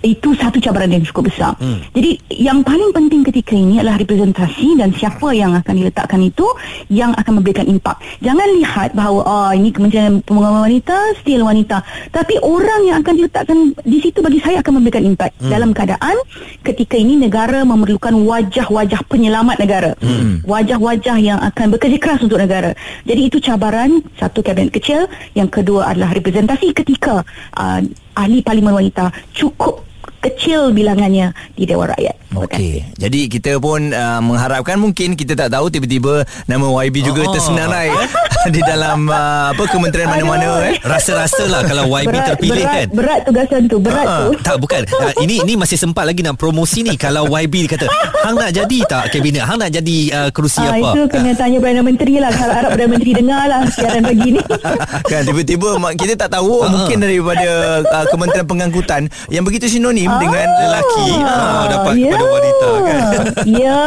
itu 0.00 0.32
satu 0.32 0.56
cabaran 0.60 0.88
yang 0.88 1.04
cukup 1.04 1.28
besar. 1.28 1.52
Hmm. 1.60 1.84
Jadi 1.92 2.16
yang 2.40 2.64
paling 2.64 2.92
penting 2.92 3.20
ketika 3.20 3.52
ini 3.52 3.80
adalah 3.80 4.00
representasi 4.00 4.80
dan 4.80 4.96
siapa 4.96 5.32
yang 5.36 5.52
akan 5.52 5.74
diletakkan 5.76 6.20
itu 6.24 6.46
yang 6.88 7.12
akan 7.12 7.40
memberikan 7.40 7.68
impak. 7.68 8.00
Jangan 8.24 8.48
lihat 8.60 8.96
bahawa 8.96 9.20
oh 9.28 9.52
ini 9.52 9.68
Kementerian 9.68 10.24
Pembangunan 10.24 10.64
Wanita, 10.64 10.96
still 11.20 11.44
wanita. 11.44 11.84
Tapi 12.08 12.40
orang 12.40 12.80
yang 12.88 12.96
akan 13.04 13.14
diletakkan 13.16 13.58
di 13.84 13.98
situ 14.00 14.24
bagi 14.24 14.40
saya 14.40 14.64
akan 14.64 14.80
memberikan 14.80 15.04
impak 15.04 15.36
hmm. 15.36 15.52
dalam 15.52 15.70
keadaan 15.76 16.16
ketika 16.64 16.96
ini 16.96 17.20
negara 17.20 17.60
memerlukan 17.68 18.16
wajah-wajah 18.24 19.04
penyelamat 19.04 19.56
negara. 19.60 19.90
Hmm. 20.00 20.40
Wajah-wajah 20.48 21.16
yang 21.20 21.38
akan 21.44 21.76
bekerja 21.76 21.98
keras 22.00 22.24
untuk 22.24 22.40
negara. 22.40 22.72
Jadi 23.04 23.20
itu 23.28 23.36
cabaran 23.44 24.00
satu 24.16 24.40
kabinet 24.40 24.72
kecil, 24.72 25.04
yang 25.36 25.52
kedua 25.52 25.92
adalah 25.92 26.16
representasi 26.16 26.72
ketika 26.72 27.20
uh, 27.60 27.84
ahli 28.20 28.44
parlimen 28.44 28.76
wanita. 28.76 29.12
Cukup 29.32 29.89
kecil 30.20 30.70
bilangannya 30.70 31.26
di 31.52 31.64
Dewan 31.64 31.88
Rakyat. 31.88 32.16
Okey. 32.30 32.86
Jadi 32.94 33.26
kita 33.26 33.56
pun 33.56 33.90
uh, 33.90 34.20
mengharapkan 34.20 34.76
mungkin 34.76 35.12
kita 35.12 35.34
tak 35.34 35.50
tahu 35.50 35.66
tiba-tiba 35.66 36.22
nama 36.44 36.62
YB 36.80 37.02
juga 37.02 37.24
oh. 37.24 37.32
tersenanai 37.32 37.90
di 38.54 38.62
dalam 38.62 39.04
uh, 39.04 39.50
apa 39.50 39.64
kementerian 39.66 40.06
mana-mana 40.06 40.62
eh. 40.64 40.78
Rasa-rasalah 40.80 41.64
kalau 41.64 41.90
YB 41.90 42.06
berat, 42.06 42.26
terpilih 42.30 42.62
berat, 42.62 42.76
kan. 42.76 42.86
Berat 42.92 43.20
tugasan 43.24 43.62
tu, 43.66 43.76
berat 43.78 44.06
Ah, 44.06 44.18
tu. 44.22 44.38
tak 44.40 44.56
bukan 44.56 44.82
uh, 44.94 45.12
ini 45.24 45.42
ini 45.42 45.54
masih 45.54 45.74
sempat 45.74 46.04
lagi 46.04 46.20
nak 46.20 46.36
promosi 46.36 46.82
ni 46.82 46.94
kalau 46.94 47.26
YB 47.26 47.66
kata 47.66 47.90
hang 48.22 48.36
nak 48.36 48.50
jadi 48.52 48.78
tak 48.86 49.10
kabinet 49.10 49.42
hang 49.42 49.58
nak 49.58 49.70
jadi 49.70 49.96
uh, 50.12 50.28
kerusi 50.30 50.60
Ah, 50.60 50.70
apa 50.72 50.88
itu 50.92 51.02
kena 51.08 51.30
tanya 51.32 51.58
Perdana 51.58 51.82
Menteri 51.82 52.14
lah 52.16 52.30
Harap-harap 52.30 52.70
Perdana 52.70 52.90
Menteri 52.90 53.12
dengar 53.12 53.42
lah 53.44 53.60
Siaran 53.66 54.02
pagi 54.02 54.28
ni 54.30 54.42
kan 55.10 55.22
tiba-tiba 55.24 55.68
kita 55.96 56.14
tak 56.16 56.30
tahu 56.30 56.52
Ah. 56.60 56.68
mungkin 56.68 57.00
daripada 57.00 57.48
uh, 57.82 58.06
kementerian 58.06 58.44
pengangkutan 58.44 59.02
yang 59.26 59.42
begitu 59.42 59.66
sinonim 59.66 60.09
dengan 60.18 60.48
lelaki 60.58 61.08
Ah, 61.20 61.62
dapat 61.68 61.92
ya. 61.94 62.10
kepada 62.10 62.26
wanita 62.26 62.70
kan. 62.80 62.98
Ya 63.60 63.82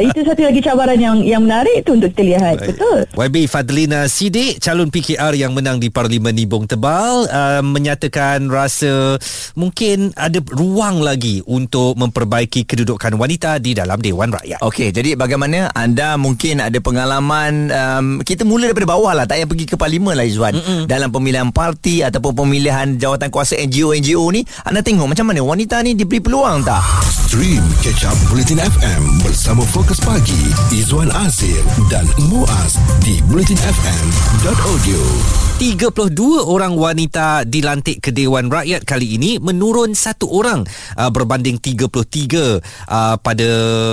Itu 0.00 0.20
satu 0.22 0.42
lagi 0.42 0.60
cabaran 0.60 0.98
yang 0.98 1.22
yang 1.22 1.42
menarik 1.42 1.82
tu 1.82 1.94
Untuk 1.94 2.12
kita 2.12 2.22
lihat 2.24 2.56
Betul 2.62 3.06
YB 3.14 3.46
Fadlina 3.46 4.06
Sidik 4.06 4.58
calon 4.58 4.88
PKR 4.88 5.32
yang 5.34 5.52
menang 5.52 5.78
di 5.78 5.88
Parlimen 5.88 6.32
Nibong 6.32 6.66
Tebal 6.66 7.26
uh, 7.26 7.62
menyatakan 7.62 8.46
rasa 8.48 9.16
mungkin 9.54 10.14
ada 10.14 10.38
ruang 10.48 11.02
lagi 11.02 11.42
untuk 11.44 11.98
memperbaiki 11.98 12.64
kedudukan 12.64 13.14
wanita 13.14 13.58
di 13.58 13.74
dalam 13.74 13.98
Dewan 13.98 14.32
Rakyat. 14.32 14.60
Okey, 14.62 14.90
jadi 14.90 15.14
bagaimana 15.14 15.68
anda 15.72 16.16
mungkin 16.16 16.62
ada 16.62 16.78
pengalaman 16.78 17.68
um, 17.68 18.06
kita 18.22 18.46
mula 18.46 18.70
daripada 18.70 18.88
bawah 18.88 19.12
lah, 19.12 19.24
tak 19.26 19.42
payah 19.42 19.48
pergi 19.48 19.66
ke 19.66 19.76
parlimen 19.76 20.14
lah 20.14 20.24
Izzuan. 20.24 20.54
Mm-mm. 20.56 20.82
Dalam 20.86 21.10
pemilihan 21.10 21.48
parti 21.50 22.00
ataupun 22.00 22.32
pemilihan 22.46 22.96
jawatan 22.96 23.28
kuasa 23.28 23.58
NGO-NGO 23.58 24.24
ni, 24.32 24.42
anda 24.62 24.80
tengok 24.80 25.10
macam 25.10 25.26
mana 25.28 25.41
wanita 25.44 25.82
ni 25.82 25.98
diberi 25.98 26.22
peluang 26.22 26.62
tak? 26.62 26.82
Stream 27.08 27.64
Catch 27.82 28.06
Up 28.06 28.14
Bulletin 28.30 28.62
FM 28.62 29.02
bersama 29.26 29.66
Fokus 29.66 29.98
Pagi 29.98 30.54
Izwan 30.70 31.10
Azir 31.24 31.58
dan 31.90 32.06
Muaz 32.30 32.78
di 33.02 33.18
bulletinfm.audio. 33.26 35.41
32 35.62 36.42
orang 36.42 36.74
wanita 36.74 37.46
dilantik 37.46 38.02
ke 38.02 38.10
Dewan 38.10 38.50
Rakyat 38.50 38.82
kali 38.82 39.14
ini 39.14 39.38
menurun 39.38 39.94
satu 39.94 40.26
orang 40.26 40.66
uh, 40.98 41.06
berbanding 41.14 41.62
33 41.62 41.86
uh, 41.86 43.14
pada 43.22 43.50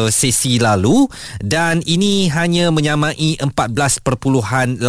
sesi 0.10 0.58
lalu 0.58 1.06
dan 1.38 1.86
ini 1.86 2.26
hanya 2.34 2.74
menyamai 2.74 3.38
14.86% 3.38 4.82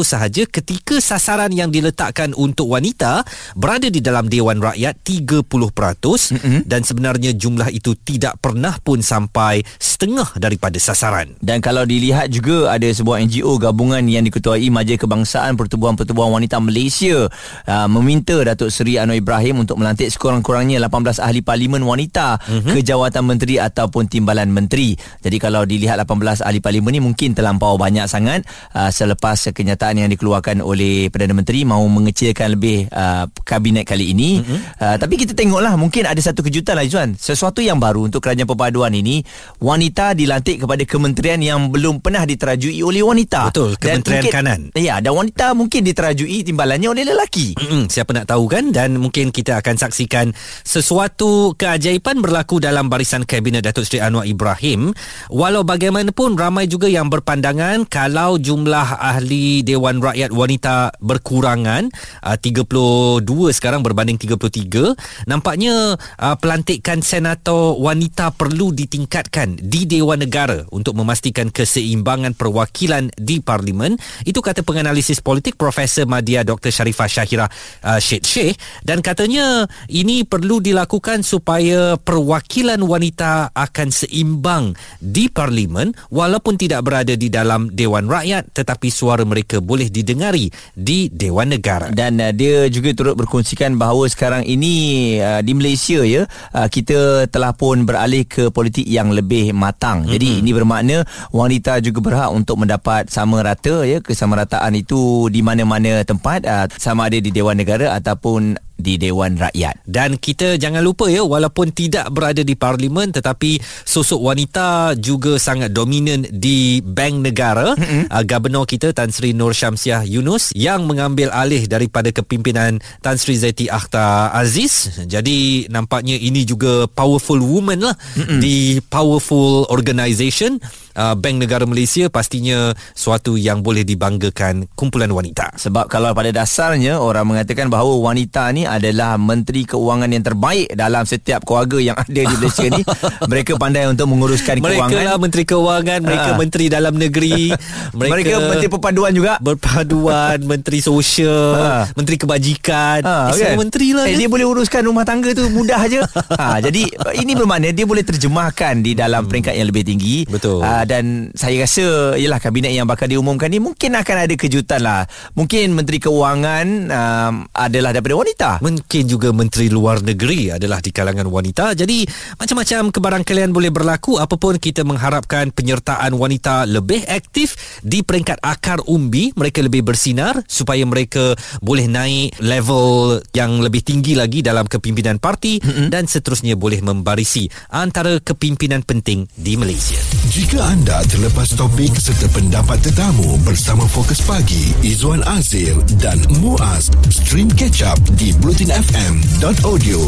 sahaja 0.00 0.48
ketika 0.48 1.04
sasaran 1.04 1.52
yang 1.52 1.68
diletakkan 1.68 2.32
untuk 2.32 2.72
wanita 2.72 3.20
berada 3.52 3.92
di 3.92 4.00
dalam 4.00 4.32
Dewan 4.32 4.64
Rakyat 4.64 5.04
30% 5.04 5.44
mm-hmm. 5.44 6.60
dan 6.64 6.80
sebenarnya 6.80 7.36
jumlah 7.36 7.68
itu 7.68 7.92
tidak 8.08 8.40
pernah 8.40 8.80
pun 8.80 9.04
sampai 9.04 9.60
setengah 9.76 10.32
daripada 10.40 10.80
sasaran. 10.80 11.36
Dan 11.44 11.60
kalau 11.60 11.84
dilihat 11.84 12.32
juga 12.32 12.72
ada 12.72 12.88
sebuah 12.88 13.20
NGO 13.28 13.60
gabungan 13.60 14.00
yang 14.08 14.24
diketuai 14.24 14.72
Majlis 14.72 14.96
Kebangsaan 15.04 15.60
Pertubuhan-Pertubuhan 15.74 16.30
Wanita 16.30 16.62
Malaysia 16.62 17.26
uh, 17.66 17.88
meminta 17.90 18.38
Datuk 18.38 18.70
Seri 18.70 18.94
Anwar 18.94 19.18
Ibrahim 19.18 19.66
untuk 19.66 19.82
melantik 19.82 20.06
sekurang-kurangnya 20.14 20.78
18 20.78 21.18
ahli 21.18 21.42
parlimen 21.42 21.82
wanita 21.82 22.38
mm-hmm. 22.38 22.70
ke 22.70 22.80
jawatan 22.86 23.26
menteri 23.26 23.58
ataupun 23.58 24.06
timbalan 24.06 24.54
menteri. 24.54 24.94
Jadi 24.94 25.36
kalau 25.42 25.66
dilihat 25.66 25.98
18 25.98 26.46
ahli 26.46 26.62
parlimen 26.62 26.94
ni 26.94 27.02
mungkin 27.02 27.34
terlampau 27.34 27.74
banyak 27.74 28.06
sangat 28.06 28.46
uh, 28.70 28.94
selepas 28.94 29.50
kenyataan 29.50 30.06
yang 30.06 30.10
dikeluarkan 30.14 30.62
oleh 30.62 31.10
Perdana 31.10 31.34
Menteri 31.34 31.66
mahu 31.66 31.90
mengecilkan 31.90 32.54
lebih 32.54 32.86
uh, 32.94 33.26
kabinet 33.42 33.82
kali 33.82 34.14
ini. 34.14 34.38
Mm-hmm. 34.38 34.58
Uh, 34.78 34.96
tapi 35.02 35.18
kita 35.18 35.34
tengoklah 35.34 35.74
mungkin 35.74 36.06
ada 36.06 36.22
satu 36.22 36.46
kejutan 36.46 36.78
lah 36.78 36.86
Izzuan. 36.86 37.18
Sesuatu 37.18 37.58
yang 37.58 37.82
baru 37.82 38.06
untuk 38.06 38.22
kerajaan 38.22 38.46
perpaduan 38.46 38.94
ini 38.94 39.26
wanita 39.58 40.14
dilantik 40.14 40.62
kepada 40.62 40.86
kementerian 40.86 41.42
yang 41.42 41.66
belum 41.74 41.98
pernah 41.98 42.22
diterajui 42.22 42.78
oleh 42.84 43.02
wanita. 43.02 43.50
Betul, 43.50 43.74
Dan 43.80 44.04
Kementerian 44.04 44.22
mungkin, 44.22 44.34
Kanan. 44.36 44.60
Ya, 44.76 45.00
dan 45.00 45.16
wanita 45.16 45.53
mungkin 45.54 45.86
diterajui 45.86 46.42
timbalannya 46.42 46.90
oleh 46.90 47.04
lelaki. 47.06 47.54
Mm-mm, 47.54 47.86
siapa 47.86 48.10
nak 48.10 48.28
tahu 48.28 48.50
kan? 48.50 48.74
Dan 48.74 48.98
mungkin 48.98 49.30
kita 49.30 49.62
akan 49.62 49.78
saksikan 49.78 50.34
sesuatu 50.66 51.54
keajaiban 51.54 52.18
berlaku 52.18 52.58
dalam 52.58 52.90
barisan 52.90 53.22
kabinet 53.22 53.62
Datuk 53.62 53.86
Seri 53.86 54.02
Anwar 54.02 54.26
Ibrahim. 54.26 54.90
Walau 55.30 55.62
bagaimanapun 55.62 56.34
ramai 56.34 56.66
juga 56.66 56.90
yang 56.90 57.06
berpandangan 57.08 57.86
kalau 57.86 58.36
jumlah 58.40 58.98
ahli 58.98 59.62
Dewan 59.62 60.02
Rakyat 60.02 60.34
wanita 60.34 60.98
berkurangan 60.98 61.94
uh, 62.24 62.36
32 62.36 63.22
sekarang 63.54 63.84
berbanding 63.84 64.16
33 64.18 65.28
nampaknya 65.30 65.94
uh, 65.96 66.36
pelantikan 66.40 67.04
senator 67.04 67.76
wanita 67.76 68.32
perlu 68.32 68.72
ditingkatkan 68.72 69.60
di 69.60 69.84
Dewan 69.84 70.24
Negara 70.24 70.64
untuk 70.72 70.96
memastikan 70.96 71.52
keseimbangan 71.52 72.32
perwakilan 72.32 73.12
di 73.14 73.44
parlimen. 73.44 74.00
Itu 74.24 74.40
kata 74.40 74.64
penganalisis 74.64 75.20
politik 75.20 75.43
Profesor 75.52 76.08
Madya 76.08 76.40
Dr 76.40 76.72
Sharifah 76.72 77.04
Syahira 77.04 77.44
uh, 77.84 78.00
Syed 78.00 78.24
Sheikh 78.24 78.56
dan 78.80 79.04
katanya 79.04 79.68
ini 79.92 80.24
perlu 80.24 80.64
dilakukan 80.64 81.20
supaya 81.20 82.00
perwakilan 82.00 82.80
wanita 82.80 83.52
akan 83.52 83.88
seimbang 83.92 84.72
di 84.96 85.28
parlimen 85.28 85.92
walaupun 86.08 86.56
tidak 86.56 86.88
berada 86.88 87.12
di 87.12 87.28
dalam 87.28 87.68
Dewan 87.68 88.08
Rakyat 88.08 88.56
tetapi 88.56 88.88
suara 88.88 89.26
mereka 89.28 89.60
boleh 89.60 89.92
didengari 89.92 90.48
di 90.72 91.10
Dewan 91.10 91.52
Negara. 91.52 91.90
Dan 91.90 92.22
uh, 92.22 92.32
dia 92.32 92.70
juga 92.72 92.94
turut 92.94 93.18
berkongsikan 93.18 93.74
bahawa 93.74 94.06
sekarang 94.06 94.46
ini 94.46 95.16
uh, 95.18 95.42
di 95.42 95.52
Malaysia 95.52 96.00
ya 96.06 96.24
uh, 96.54 96.68
kita 96.70 97.26
telah 97.28 97.50
pun 97.50 97.82
beralih 97.82 98.22
ke 98.24 98.54
politik 98.54 98.86
yang 98.86 99.10
lebih 99.10 99.50
matang. 99.50 100.06
Mm-hmm. 100.06 100.14
Jadi 100.14 100.28
ini 100.38 100.50
bermakna 100.54 100.96
wanita 101.34 101.82
juga 101.82 101.98
berhak 101.98 102.30
untuk 102.30 102.62
mendapat 102.62 103.10
sama 103.10 103.42
rata 103.42 103.82
ya 103.82 103.98
kesamarataan 103.98 104.72
itu 104.78 105.26
di 105.34 105.42
mana-mana 105.42 106.06
tempat 106.06 106.46
uh, 106.46 106.70
sama 106.78 107.10
ada 107.10 107.18
di 107.18 107.34
Dewan 107.34 107.58
Negara 107.58 107.98
ataupun 107.98 108.54
di 108.74 108.98
Dewan 108.98 109.38
Rakyat. 109.38 109.86
Dan 109.86 110.18
kita 110.18 110.58
jangan 110.58 110.82
lupa 110.82 111.06
ya 111.06 111.22
walaupun 111.22 111.70
tidak 111.70 112.10
berada 112.10 112.42
di 112.42 112.58
parlimen 112.58 113.14
tetapi 113.14 113.58
sosok 113.86 114.18
wanita 114.18 114.98
juga 114.98 115.38
sangat 115.38 115.70
dominan 115.70 116.26
di 116.28 116.82
bank 116.82 117.14
negara. 117.22 117.74
Mm-hmm. 117.74 118.10
Uh, 118.10 118.22
Gubernur 118.26 118.66
kita 118.66 118.90
Tan 118.90 119.14
Sri 119.14 119.30
Nur 119.34 119.54
Syamsiah 119.54 120.02
Yunus 120.02 120.50
yang 120.54 120.86
mengambil 120.86 121.30
alih 121.30 121.66
daripada 121.70 122.10
kepimpinan 122.10 122.82
Tan 123.02 123.16
Sri 123.18 123.38
Zaiti 123.38 123.70
Akhtar 123.70 124.34
Aziz. 124.34 125.02
Jadi 125.06 125.70
nampaknya 125.70 126.18
ini 126.18 126.42
juga 126.42 126.90
powerful 126.90 127.40
woman 127.42 127.90
lah 127.90 127.96
mm-hmm. 127.96 128.38
di 128.42 128.78
powerful 128.90 129.70
organisation 129.70 130.58
uh, 130.94 131.14
Bank 131.14 131.36
Negara 131.38 131.64
Malaysia 131.64 132.06
pastinya 132.08 132.72
suatu 132.92 133.34
yang 133.34 133.60
boleh 133.60 133.82
dibanggakan 133.82 134.66
kumpulan 134.72 135.08
wanita. 135.08 135.54
Sebab 135.54 135.86
kalau 135.86 136.10
pada 136.10 136.30
dasarnya 136.30 136.96
orang 136.96 137.26
mengatakan 137.26 137.66
bahawa 137.66 137.94
wanita 138.02 138.50
ni 138.50 138.64
adalah 138.64 139.14
menteri 139.14 139.64
keuangan 139.64 140.08
yang 140.08 140.22
terbaik 140.22 140.72
dalam 140.72 141.02
setiap 141.02 141.42
keluarga 141.42 141.78
yang 141.78 141.96
ada 141.96 142.08
di 142.16 142.34
Malaysia 142.34 142.66
ni. 142.66 142.82
Mereka 143.30 143.56
pandai 143.56 143.86
untuk 143.86 144.06
menguruskan 144.06 144.58
mereka 144.58 144.66
keuangan. 144.80 144.90
Mereka 144.90 145.06
lah 145.06 145.16
menteri 145.16 145.42
keuangan, 145.44 146.00
mereka 146.00 146.22
Ha. 146.26 146.36
menteri 146.36 146.64
dalam 146.66 146.94
negeri, 146.94 147.52
Mereka, 147.94 148.10
mereka 148.10 148.34
menteri 148.40 148.68
perpaduan 148.68 149.12
juga. 149.12 149.32
berpaduan, 149.38 150.38
menteri 150.52 150.78
sosial, 150.78 151.54
Ha. 151.54 151.72
menteri 151.92 152.16
kebajikan. 152.16 153.00
Ha, 153.00 153.16
eh, 153.28 153.36
semua 153.36 153.60
menteri 153.60 153.90
lah. 153.90 154.06
eh? 154.06 154.16
Dia 154.16 154.26
boleh 154.26 154.44
uruskan 154.44 154.82
rumah 154.82 155.02
tangga 155.02 155.32
tu 155.32 155.48
mudah 155.48 155.80
je 155.86 156.00
ha, 156.30 156.58
Jadi 156.58 156.86
ini 157.16 157.32
bermakna 157.32 157.70
Dia 157.70 157.84
boleh 157.84 158.00
terjemahkan 158.00 158.78
Di 158.78 158.94
dalam 158.94 159.24
peringkat 159.24 159.52
yang 159.52 159.66
lebih 159.66 159.82
tinggi 159.82 160.24
Betul. 160.24 160.60
ha, 160.60 160.83
Dan 160.86 161.34
saya 161.34 161.64
rasa 161.64 162.16
Yelah 162.16 162.40
kabinet 162.40 162.72
yang 162.72 162.88
bakal 162.88 163.10
diumumkan 163.10 163.50
ni 163.50 163.60
Mungkin 163.60 163.96
akan 163.96 164.16
ada 164.28 164.34
kejutan 164.38 164.80
lah 164.80 165.04
Mungkin 165.36 165.74
Menteri 165.74 165.98
Keuangan 166.00 166.66
um, 166.88 167.34
Adalah 167.52 167.90
daripada 167.92 168.16
wanita 168.16 168.50
Mungkin 168.64 169.04
juga 169.08 169.28
Menteri 169.34 169.68
Luar 169.68 170.00
Negeri 170.04 170.54
adalah 170.54 170.78
di 170.78 170.90
kalangan 170.94 171.26
wanita. 171.26 171.74
Jadi 171.74 172.04
macam-macam 172.36 172.92
kebarangkalian 172.92 173.50
boleh 173.50 173.70
berlaku 173.72 174.20
apapun 174.20 174.60
kita 174.60 174.86
mengharapkan 174.86 175.50
penyertaan 175.50 176.14
wanita 176.14 176.68
lebih 176.68 177.02
aktif 177.08 177.80
di 177.80 178.04
peringkat 178.04 178.38
akar 178.44 178.84
umbi. 178.84 179.32
Mereka 179.34 179.64
lebih 179.64 179.86
bersinar 179.86 180.38
supaya 180.46 180.84
mereka 180.84 181.34
boleh 181.64 181.88
naik 181.88 182.38
level 182.42 183.18
yang 183.32 183.58
lebih 183.62 183.82
tinggi 183.82 184.14
lagi 184.14 184.44
dalam 184.44 184.68
kepimpinan 184.68 185.18
parti 185.18 185.58
mm-hmm. 185.58 185.88
dan 185.88 186.06
seterusnya 186.06 186.54
boleh 186.54 186.84
membarisi 186.84 187.48
antara 187.72 188.20
kepimpinan 188.20 188.84
penting 188.84 189.26
di 189.34 189.56
Malaysia. 189.58 189.98
Jika 190.30 190.73
anda 190.74 191.06
terlepas 191.06 191.54
topik 191.54 191.94
serta 191.94 192.26
pendapat 192.34 192.82
tetamu 192.82 193.38
bersama 193.46 193.86
Fokus 193.86 194.18
Pagi, 194.26 194.74
Izwan 194.82 195.22
Azir 195.22 195.78
dan 196.02 196.18
Muaz, 196.42 196.90
stream 197.14 197.46
catch 197.54 197.86
up 197.86 197.94
di 198.18 198.34
blutinfm.audio. 198.42 200.02